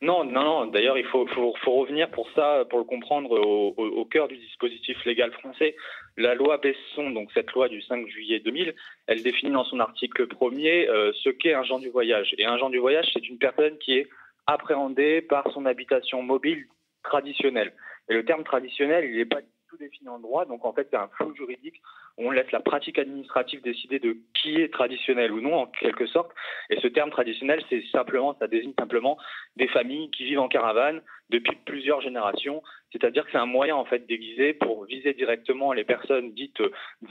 [0.03, 0.67] Non, non, non.
[0.67, 1.27] D'ailleurs, il faut,
[1.67, 5.77] revenir pour ça, pour le comprendre, au, cœur du dispositif légal français.
[6.17, 8.75] La loi Besson, donc cette loi du 5 juillet 2000,
[9.07, 12.35] elle définit dans son article premier euh, ce qu'est un genre du voyage.
[12.39, 14.09] Et un genre du voyage, c'est une personne qui est
[14.47, 16.67] appréhendée par son habitation mobile
[17.03, 17.73] traditionnelle.
[18.09, 20.97] Et le terme traditionnel, il n'est pas tout défini en droit, donc en fait, c'est
[20.97, 21.81] un flou juridique
[22.21, 26.31] on laisse la pratique administrative décider de qui est traditionnel ou non, en quelque sorte.
[26.69, 29.17] Et ce terme traditionnel, c'est simplement, ça désigne simplement
[29.57, 32.63] des familles qui vivent en caravane depuis plusieurs générations.
[32.93, 36.63] C'est-à-dire que c'est un moyen, en fait, déguisé pour viser directement les personnes dites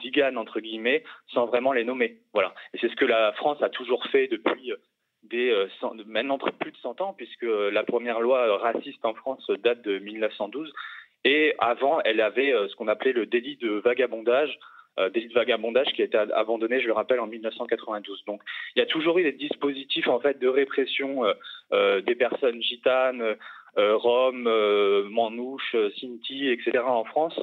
[0.02, 2.20] ziganes, entre guillemets, sans vraiment les nommer.
[2.34, 2.54] Voilà.
[2.74, 4.74] Et c'est ce que la France a toujours fait depuis
[5.24, 5.68] des, euh,
[6.06, 10.72] maintenant plus de 100 ans, puisque la première loi raciste en France date de 1912.
[11.26, 14.58] Et avant, elle avait euh, ce qu'on appelait le délit de vagabondage,
[15.00, 18.24] euh, délit de vagabondage qui a été abandonné, je le rappelle, en 1992.
[18.26, 18.42] Donc,
[18.76, 21.24] il y a toujours eu des dispositifs en fait de répression
[21.74, 23.36] euh, des personnes gitanes,
[23.76, 26.80] roms, manouches, sinti, etc.
[26.86, 27.40] en France.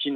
[0.00, 0.14] Qui,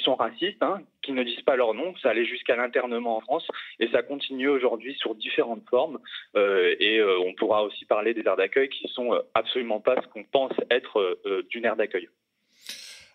[0.00, 3.44] sont racistes, hein, qui ne disent pas leur nom, ça allait jusqu'à l'internement en France,
[3.80, 5.98] et ça continue aujourd'hui sur différentes formes.
[6.36, 10.52] Et on pourra aussi parler des aires d'accueil qui sont absolument pas ce qu'on pense
[10.70, 11.18] être
[11.50, 12.08] d'une aire d'accueil.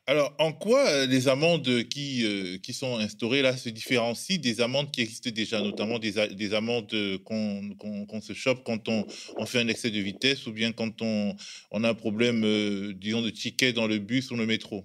[0.09, 4.59] Alors, en quoi euh, les amendes qui, euh, qui sont instaurées là se différencient des
[4.59, 6.91] amendes qui existent déjà, notamment des, des amendes
[7.25, 7.75] qu'on
[8.09, 9.05] qu se chope quand on,
[9.45, 11.35] fait un excès de vitesse ou bien quand on,
[11.69, 14.83] on a un problème, euh, disons, de ticket dans le bus ou le métro?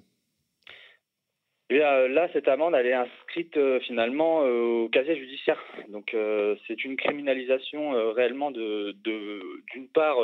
[1.71, 5.59] Et euh, là, cette amende, elle est inscrite euh, finalement euh, au casier judiciaire.
[5.89, 6.15] Donc,
[6.67, 8.95] c'est une criminalisation réellement de,
[9.73, 10.17] d'une part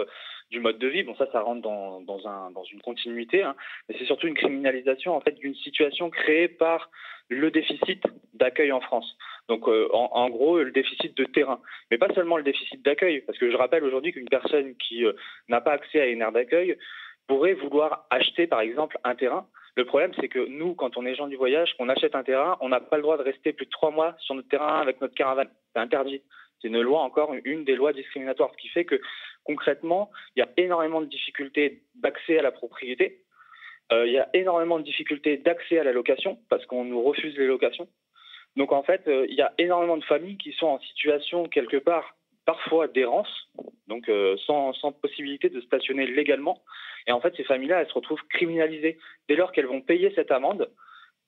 [0.51, 1.03] du mode de vie.
[1.03, 3.55] Bon, ça, ça rentre dans, dans, un, dans une continuité, hein.
[3.89, 6.91] mais c'est surtout une criminalisation en fait d'une situation créée par
[7.29, 8.03] le déficit
[8.35, 9.17] d'accueil en France.
[9.49, 11.61] Donc, euh, en, gros, le déficit de terrain.
[11.91, 15.13] Mais pas seulement le déficit d'accueil, parce que je rappelle aujourd'hui qu'une personne qui euh,
[15.49, 16.77] n'a pas accès à une aire d'accueil
[17.27, 19.47] pourrait vouloir acheter, par exemple, un terrain.
[19.77, 22.57] Le problème, c'est que nous, quand on est gens du voyage, qu'on achète un terrain,
[22.61, 25.01] on n'a pas le droit de rester plus de trois mois sur notre terrain avec
[25.01, 25.49] notre caravane.
[25.73, 26.23] C'est interdit.
[26.61, 29.01] C'est une loi, encore une des lois discriminatoires, ce qui fait que
[29.45, 33.23] concrètement, il y a énormément de difficultés d'accès à la propriété.
[33.93, 37.37] Euh, il y a énormément de difficultés d'accès à la location parce qu'on nous refuse
[37.37, 37.89] les locations.
[38.57, 41.77] Donc en fait, euh, il y a énormément de familles qui sont en situation quelque
[41.77, 43.49] part parfois d'errance,
[43.87, 46.63] donc euh, sans, sans, possibilité de stationner légalement.
[47.07, 48.99] Et en fait, ces familles-là, elles se retrouvent criminalisées.
[49.29, 50.71] Dès lors qu'elles vont payer cette amende,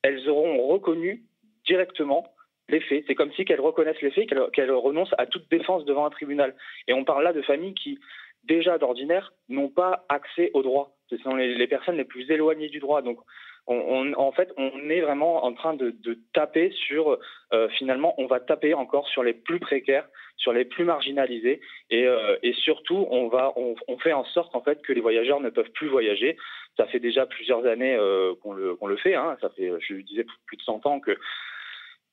[0.03, 1.23] elles auront reconnu
[1.65, 2.33] directement
[2.73, 3.05] les faits.
[3.07, 6.55] C'est comme si qu'elles reconnaissent les faits, qu'elles renoncent à toute défense devant un tribunal.
[6.89, 8.01] Et on parle là de familles qui,
[8.45, 10.97] déjà d'ordinaire, n'ont pas accès au droit.
[11.11, 13.03] Ce sont les, personnes les plus éloignées du droit.
[13.03, 13.19] Donc,
[13.67, 15.95] en fait, on est vraiment en train de,
[16.33, 17.19] taper sur,
[17.53, 22.07] euh, finalement, on va taper encore sur les plus précaires, sur les plus marginalisés, et,
[22.07, 25.71] euh, surtout, on va, on, fait en sorte en fait que les voyageurs ne peuvent
[25.73, 26.37] plus voyager.
[26.77, 29.15] Ça fait déjà plusieurs années euh, qu'on le, le, fait.
[29.15, 29.37] Hein.
[29.41, 31.17] Ça fait, je disais, plus de 100 ans que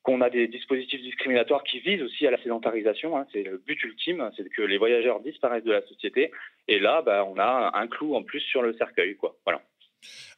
[0.09, 3.15] qu'on a des dispositifs discriminatoires qui visent aussi à la sédentarisation.
[3.15, 3.27] Hein.
[3.31, 6.31] c'est le but ultime, c'est que les voyageurs disparaissent de la société.
[6.67, 9.15] Et là, bah, on a un clou en plus sur le cercueil.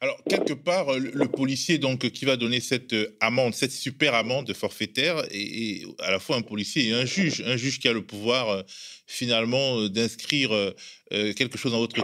[0.02, 4.14] Alors, quelque part, euh, le, policier donc qui va donner cette euh, amende, cette super
[4.14, 7.92] amende forfaitaire, est, à la fois un policier et un juge, un juge qui a
[7.92, 8.62] le pouvoir euh,
[9.06, 10.50] finalement d'inscrire
[11.36, 11.94] quelque chose dans votre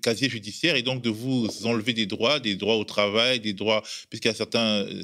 [0.00, 3.82] casier judiciaire et donc de vous enlever des droits, des droits au travail, des droits,
[4.08, 4.34] puisqu'il y a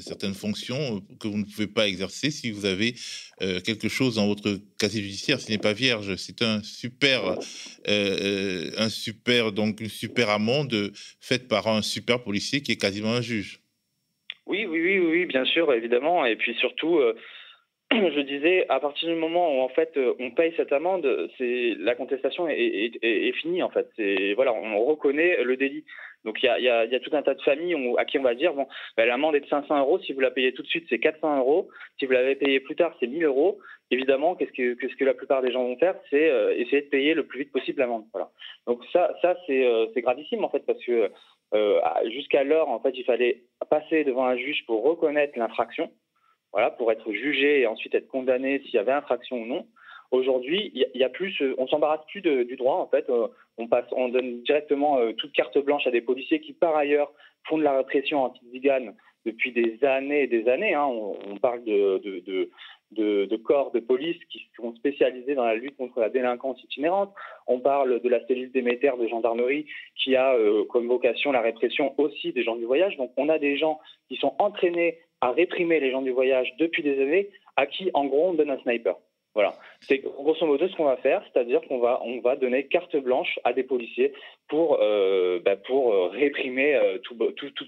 [0.01, 2.95] certaines fonctions que vous ne pouvez pas exercer si vous avez
[3.63, 6.15] quelque chose dans votre casier judiciaire, ce n'est pas vierge.
[6.15, 7.37] C'est un super,
[7.87, 13.21] un super, donc une super amende faite par un super policier qui est quasiment un
[13.21, 13.59] juge.
[14.45, 16.25] Oui, oui, oui, oui, bien sûr, évidemment.
[16.25, 17.15] Et puis surtout, euh,
[17.91, 21.05] je disais, à partir du moment où en fait on paye cette amende,
[21.39, 23.89] la contestation est, finie en fait.
[23.99, 25.83] On reconnaît le délit.
[26.23, 28.67] Donc il y a, tout un tas de familles à qui on va dire bon,
[28.95, 29.99] ben, l'amende est de 500 euros.
[29.99, 31.69] Si vous la payez tout de suite, c'est 400 euros.
[31.99, 33.59] Si vous l'avez payé plus tard, c'est 1000 euros.
[33.89, 37.25] Évidemment, qu'est-ce que, la plupart des gens vont faire, c'est euh, essayer de payer le
[37.25, 38.05] plus vite possible l'amende.
[38.13, 38.29] Voilà.
[38.65, 39.11] Donc ça,
[39.49, 41.11] euh, c'est gravissime en fait parce que
[41.53, 41.79] euh,
[42.11, 45.91] jusqu'à l'heure, en fait, il fallait passer devant un juge pour reconnaître l'infraction,
[46.51, 49.67] voilà, pour être jugé et ensuite être condamné s'il y avait infraction ou non.
[50.11, 52.75] Aujourd'hui, il y, a plus, on s'embarrasse plus du droit.
[52.75, 56.75] En fait, euh, on donne directement euh, toute carte blanche à des policiers qui, par
[56.75, 57.13] ailleurs,
[57.47, 58.93] font de la répression anti-zigane
[59.25, 60.73] depuis des années et des années.
[60.73, 60.85] Hein.
[60.85, 62.49] On, parle de,
[63.43, 67.13] corps de police qui sont spécialisés dans la lutte contre la délinquance itinérante.
[67.47, 71.93] On parle de la cellule d'émetteurs de gendarmerie qui a euh, comme vocation la répression
[71.99, 72.97] aussi des gens du voyage.
[72.97, 76.83] Donc on a des gens qui sont entraînés à réprimer les gens du voyage depuis
[76.83, 78.95] des années, à qui en gros on donne un sniper.
[79.33, 82.97] Voilà, c'est grosso modo ce qu'on va faire, c'est-à-dire qu'on va on va donner carte
[82.97, 84.11] blanche à des policiers
[84.49, 87.65] pour euh, bah, euh, réprimer euh, tout, tout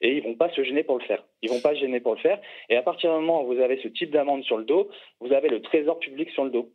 [0.00, 1.22] et ils vont pas se gêner pour le faire.
[1.42, 3.60] Ils vont pas se gêner pour le faire et à partir du moment où vous
[3.60, 4.88] avez ce type d'amende sur le dos,
[5.20, 6.72] vous avez le trésor public sur le dos.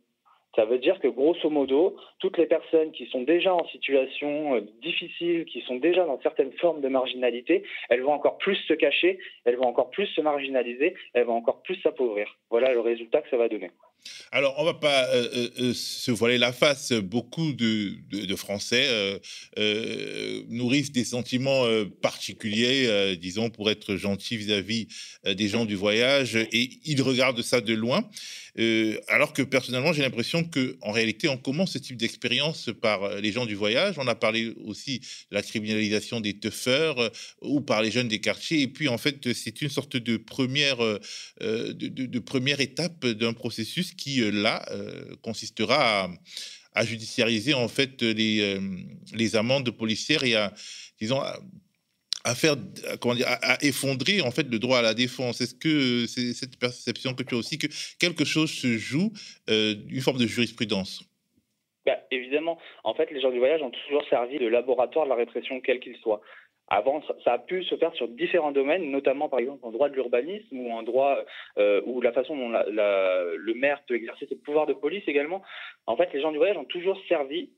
[0.56, 4.60] Ça veut dire que grosso modo, toutes les personnes qui sont déjà en situation euh,
[4.82, 9.18] difficile, qui sont déjà dans certaines formes de marginalité, elles vont encore plus se cacher,
[9.44, 12.36] elles vont encore plus se marginaliser, elles vont encore plus s'appauvrir.
[12.50, 13.70] Voilà le résultat que ça va donner.
[14.32, 16.92] Alors, on va pas euh, euh, euh, se voiler la face.
[16.92, 17.96] Beaucoup de,
[18.36, 18.88] Français
[20.48, 21.66] nourrissent des sentiments
[22.00, 24.86] particuliers, disons, pour être gentils vis-à-vis
[25.26, 28.08] des gens du voyage, et ils regardent ça de loin.
[29.08, 33.32] alors que personnellement, j'ai l'impression que, en réalité, on commence ce type d'expérience par les
[33.32, 33.96] gens du voyage.
[33.98, 37.10] On a parlé aussi de la criminalisation des teufeurs
[37.42, 38.62] ou par les jeunes des quartiers.
[38.62, 40.78] Et puis, en fait, c'est une sorte de première,
[41.40, 46.10] de première étape d'un processus qui, euh, là, euh, consistera
[46.74, 48.60] à, judiciariser en fait les, euh,
[49.14, 50.52] les amendes policières et à,
[51.00, 52.56] disons, à, faire,
[53.00, 55.40] comment dire, à, effondrer en fait le droit à la défense.
[55.40, 57.66] Est-ce que c'est cette perception que tu as aussi que
[57.98, 59.12] quelque chose se joue,
[59.48, 61.02] une forme de jurisprudence?
[61.86, 65.16] Bah, évidemment, en fait, les gens du voyage ont toujours servi de laboratoire de la
[65.16, 66.20] répression, quel qu'il soit.
[66.70, 69.94] Avant, ça a pu se faire sur différents domaines, notamment par exemple en droit de
[69.94, 71.18] l'urbanisme ou en droit
[71.58, 75.42] euh, ou la façon dont le maire peut exercer ses pouvoirs de police également.
[75.86, 77.50] En fait, les gens du voyage ont toujours servi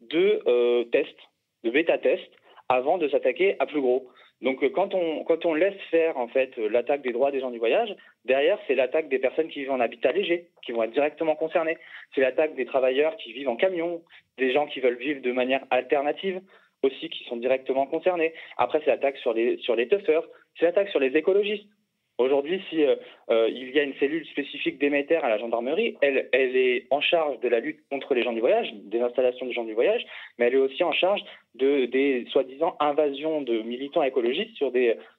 [0.00, 1.20] de euh, tests,
[1.62, 2.32] de bêta-tests,
[2.68, 4.08] avant de s'attaquer à plus gros.
[4.40, 7.40] Donc euh, quand on, quand on laisse faire en fait euh, l'attaque des droits des
[7.40, 7.94] gens du voyage,
[8.24, 11.78] derrière c'est l'attaque des personnes qui vivent en habitat léger, qui vont être directement concernées.
[12.14, 14.02] C'est l'attaque des travailleurs qui vivent en camion,
[14.38, 16.40] des gens qui veulent vivre de manière alternative
[16.84, 18.32] aussi qui sont directement concernés.
[18.56, 20.22] Après c'est l'attaque sur les sur les tuffers,
[20.58, 21.68] c'est l'attaque sur les écologistes.
[22.16, 22.94] Aujourd'hui, si euh,
[23.30, 27.40] euh, il y a une cellule spécifique d'émetteurs à la gendarmerie, elle, est en charge
[27.40, 30.06] de la lutte contre les gens du voyage, des installations des gens du voyage,
[30.38, 31.20] mais elle est aussi en charge
[31.56, 34.70] de, des soi-disant invasions de militants écologistes sur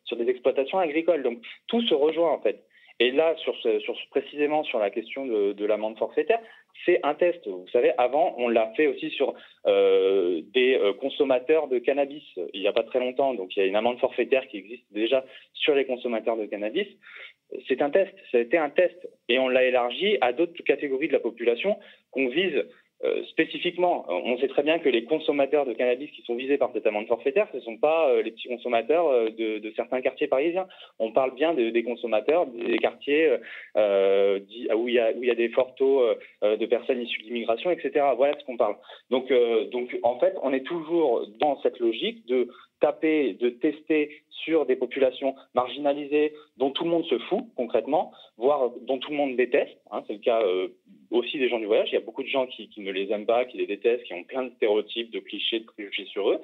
[0.06, 1.24] sur des exploitations agricoles.
[1.24, 2.64] Donc tout se rejoint en fait.
[3.00, 3.54] Et là, sur,
[4.10, 6.40] précisément sur la question de, de l'amende forfaitaire,
[6.86, 7.48] c'est un test.
[7.48, 9.34] Vous savez, avant, on l'a fait aussi sur
[9.66, 12.24] euh, des euh, consommateurs de cannabis
[12.54, 13.34] il n'y a pas très longtemps.
[13.34, 16.88] Donc, il y a une amende forfaitaire qui existe déjà sur les consommateurs de cannabis.
[17.68, 18.14] C'est un test.
[18.32, 19.08] Ça a été un test.
[19.30, 21.78] Et on l'a élargi à d'autres catégories de la population
[22.12, 22.66] qu'on vise
[23.06, 26.72] euh, spécifiquement, on sait très bien que les consommateurs de cannabis qui sont visés par
[26.74, 30.28] cette amende forfaitaire, ce ne sont pas euh, les petits consommateurs euh, de, certains quartiers
[30.28, 30.68] parisiens.
[31.00, 33.30] On parle bien de, des consommateurs des quartiers
[33.76, 36.02] où il, y a, où il y a des forts taux
[36.42, 38.06] de personnes issues de l'immigration, etc.
[38.16, 38.76] Voilà ce qu'on parle.
[39.10, 39.32] Donc,
[39.72, 42.50] donc, en fait, on est toujours dans cette logique de
[42.80, 48.72] taper, de tester sur des populations marginalisées dont tout le monde se fout concrètement, voire
[48.82, 49.78] dont tout le monde déteste.
[49.92, 50.68] Hein, c'est le cas euh,
[51.12, 51.90] aussi des gens du voyage.
[51.92, 54.14] Il y a beaucoup de gens qui, ne les aiment pas, qui les détestent, qui
[54.14, 56.40] ont plein de stéréotypes, de clichés, de préjugés sur eux.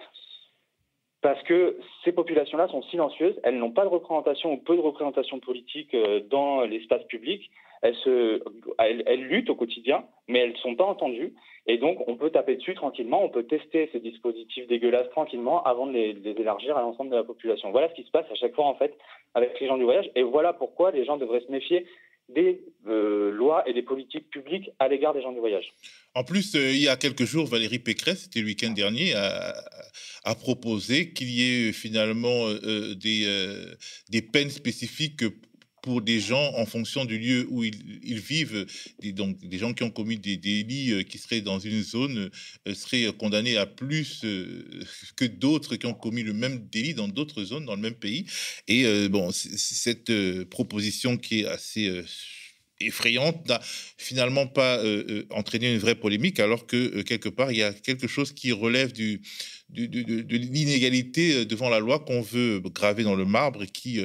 [1.22, 5.40] Parce que ces populations-là sont silencieuses, elles n'ont pas de représentation ou peu de représentation
[5.40, 7.52] politique euh, dans l'espace public.
[7.84, 11.34] Elles, luttent au quotidien, mais elles ne sont pas entendues.
[11.66, 15.88] Et donc, on peut taper dessus tranquillement, on peut tester ces dispositifs dégueulasses tranquillement avant
[15.88, 17.72] de les élargir à l'ensemble de la population.
[17.72, 18.96] Voilà ce qui se passe à chaque fois, en fait,
[19.34, 20.10] avec les gens du voyage.
[20.16, 21.88] Et voilà pourquoi les gens devraient se méfier
[22.34, 25.74] des euh, lois et des politiques publiques à l'égard des gens du voyage.
[26.16, 30.36] En plus, euh, il y a quelques jours, Valérie Pécresse, c'était le week-end dernier, a,
[30.36, 33.28] proposé qu'il y ait finalement euh, des,
[34.10, 35.24] des peines spécifiques
[35.82, 38.66] pour des gens en fonction du lieu où ils, vivent.
[39.00, 42.30] Des, donc, des gens qui ont commis des délits euh, qui seraient dans une zone
[42.68, 44.64] euh, seraient condamnés à plus euh,
[45.16, 48.26] que d'autres qui ont commis le même délit dans d'autres zones, dans le même pays.
[48.68, 50.12] Et bon, cette
[50.46, 52.04] proposition qui est assez
[52.80, 53.60] effrayante n'a
[53.98, 54.82] finalement pas
[55.30, 58.92] entraîné une vraie polémique, alors que quelque part, il y a quelque chose qui relève
[58.92, 59.22] du,
[59.72, 64.00] de, l'inégalité devant la loi qu'on veut graver dans le marbre et qui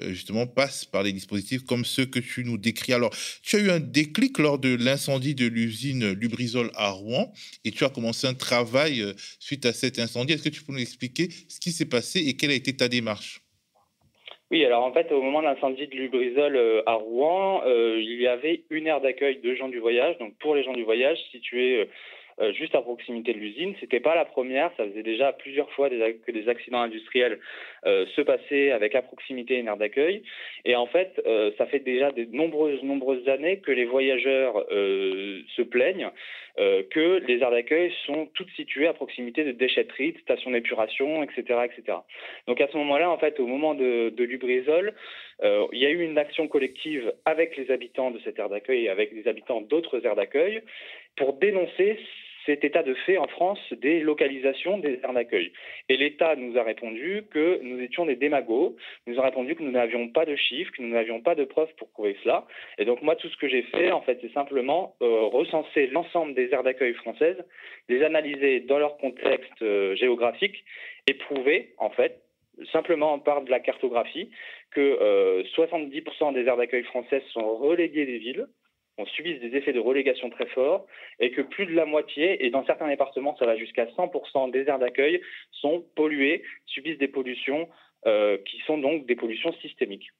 [0.00, 2.92] justement passe par des dispositifs comme ceux que tu nous décris.
[2.92, 3.10] Alors,
[3.42, 7.32] tu as eu un déclic lors de l'incendie de l'usine Lubrizol à Rouen
[7.64, 9.02] et tu as commencé un travail
[9.38, 10.34] suite à cet incendie.
[10.34, 12.88] Est-ce que tu peux nous expliquer ce qui s'est passé et quelle a été ta
[12.88, 13.40] démarche?
[14.50, 18.20] Oui, alors en fait, au moment de l'incendie de Lubrizol euh, à Rouen, euh, il
[18.20, 21.18] y avait une aire d'accueil de gens du voyage, donc pour les gens du voyage,
[21.32, 21.88] située
[22.38, 23.74] euh, juste à proximité de l'usine.
[23.80, 27.38] C'était pas la première, ça faisait déjà plusieurs fois que des accidents industriels
[27.86, 30.22] euh, se passaient avec à proximité une aire d'accueil.
[30.66, 35.62] Et en fait, euh, ça fait déjà de nombreuses, nombreuses années que les voyageurs se
[35.62, 36.10] plaignent
[36.56, 41.60] que les aires d'accueil sont toutes situées à proximité de déchetteries, de stations d'épuration, etc.,
[41.64, 41.98] etc.
[42.46, 44.94] Donc à ce moment-là, en fait, au moment de, de Lubrizol,
[45.42, 48.88] il y a eu une action collective avec les habitants de cette aire d'accueil et
[48.88, 50.62] avec les habitants d'autres aires d'accueil
[51.16, 51.98] pour dénoncer
[52.46, 55.52] cet état de fait en France des localisations des aires d'accueil.
[55.88, 58.76] Et l'État nous a répondu que nous étions des démagos,
[59.06, 61.74] nous a répondu que nous n'avions pas de chiffres, que nous n'avions pas de preuves
[61.76, 62.46] pour prouver cela.
[62.78, 66.34] Et donc moi, tout ce que j'ai fait, en fait, c'est simplement euh, recenser l'ensemble
[66.34, 67.42] des aires d'accueil françaises,
[67.88, 70.64] les analyser dans leur contexte euh, géographique
[71.06, 72.22] et prouver, en fait,
[72.72, 74.30] simplement par de la cartographie,
[74.70, 78.46] que euh, 70% des aires d'accueil françaises sont reléguées des villes,
[78.98, 80.86] on subisse des effets de relégation très forts
[81.20, 84.68] et que plus de la moitié, et dans certains départements ça va jusqu'à 100% des
[84.68, 85.20] aires d'accueil,
[85.52, 87.68] sont polluées, subissent des pollutions
[88.06, 90.10] euh, qui sont donc des pollutions systémiques.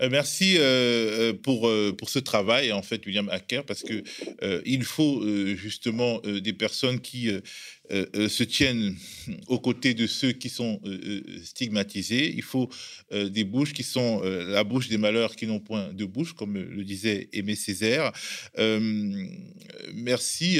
[0.00, 4.02] Euh, merci euh, pour, pour ce travail, en fait, William Hacker, parce que
[4.42, 5.22] euh, il faut
[5.54, 7.30] justement des personnes qui
[7.90, 8.96] se tiennent
[9.48, 10.80] aux côtés de ceux qui sont
[11.44, 12.32] stigmatisés.
[12.34, 12.68] Il faut
[13.12, 16.84] des bouches qui sont la bouche des malheurs qui n'ont point de bouche, comme le
[16.84, 18.12] disait Aimé Césaire.
[19.94, 20.58] merci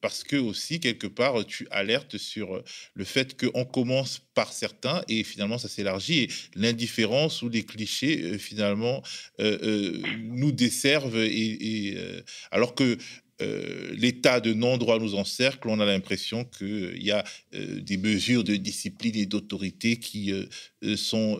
[0.00, 2.62] parce que aussi, quelque part, tu alertes sur
[2.94, 8.38] le fait qu'on commence par certains et finalement ça s'élargit et l'indifférence ou les clichés
[8.38, 9.02] finalement
[9.40, 12.98] euh, euh, nous desservent et, euh, alors que
[13.42, 17.22] euh, l'état de non-droit nous encercle, on a l'impression qu'il y a
[17.54, 21.38] euh, des mesures de discipline et d'autorité qui euh, sont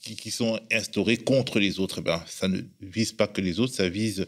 [0.00, 2.00] qui, qui, sont instaurées contre les autres.
[2.00, 4.26] Ben, ça ne vise pas que les autres, ça vise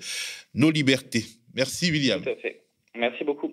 [0.55, 1.25] nos libertés.
[1.55, 2.23] Merci William.
[2.23, 2.63] Tout à fait.
[2.97, 3.53] Merci beaucoup.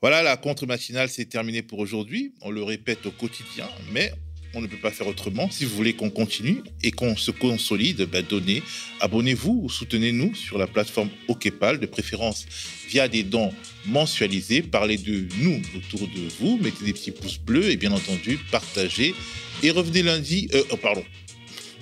[0.00, 2.34] Voilà, la contre-matinale, c'est terminé pour aujourd'hui.
[2.40, 4.12] On le répète au quotidien, mais
[4.54, 5.50] on ne peut pas faire autrement.
[5.50, 8.62] Si vous voulez qu'on continue et qu'on se consolide, bah, donnez,
[9.00, 12.46] abonnez-vous ou soutenez-nous sur la plateforme OKPAL, de préférence
[12.88, 13.52] via des dons
[13.86, 14.62] mensualisés.
[14.62, 19.14] Parlez de nous autour de vous, mettez des petits pouces bleus et bien entendu, partagez.
[19.62, 21.04] Et revenez lundi, euh, oh, pardon,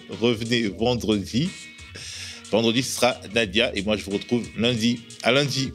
[0.08, 1.48] revenez vendredi.
[2.50, 5.00] Vendredi, ce sera Nadia et moi je vous retrouve lundi.
[5.22, 5.72] À lundi.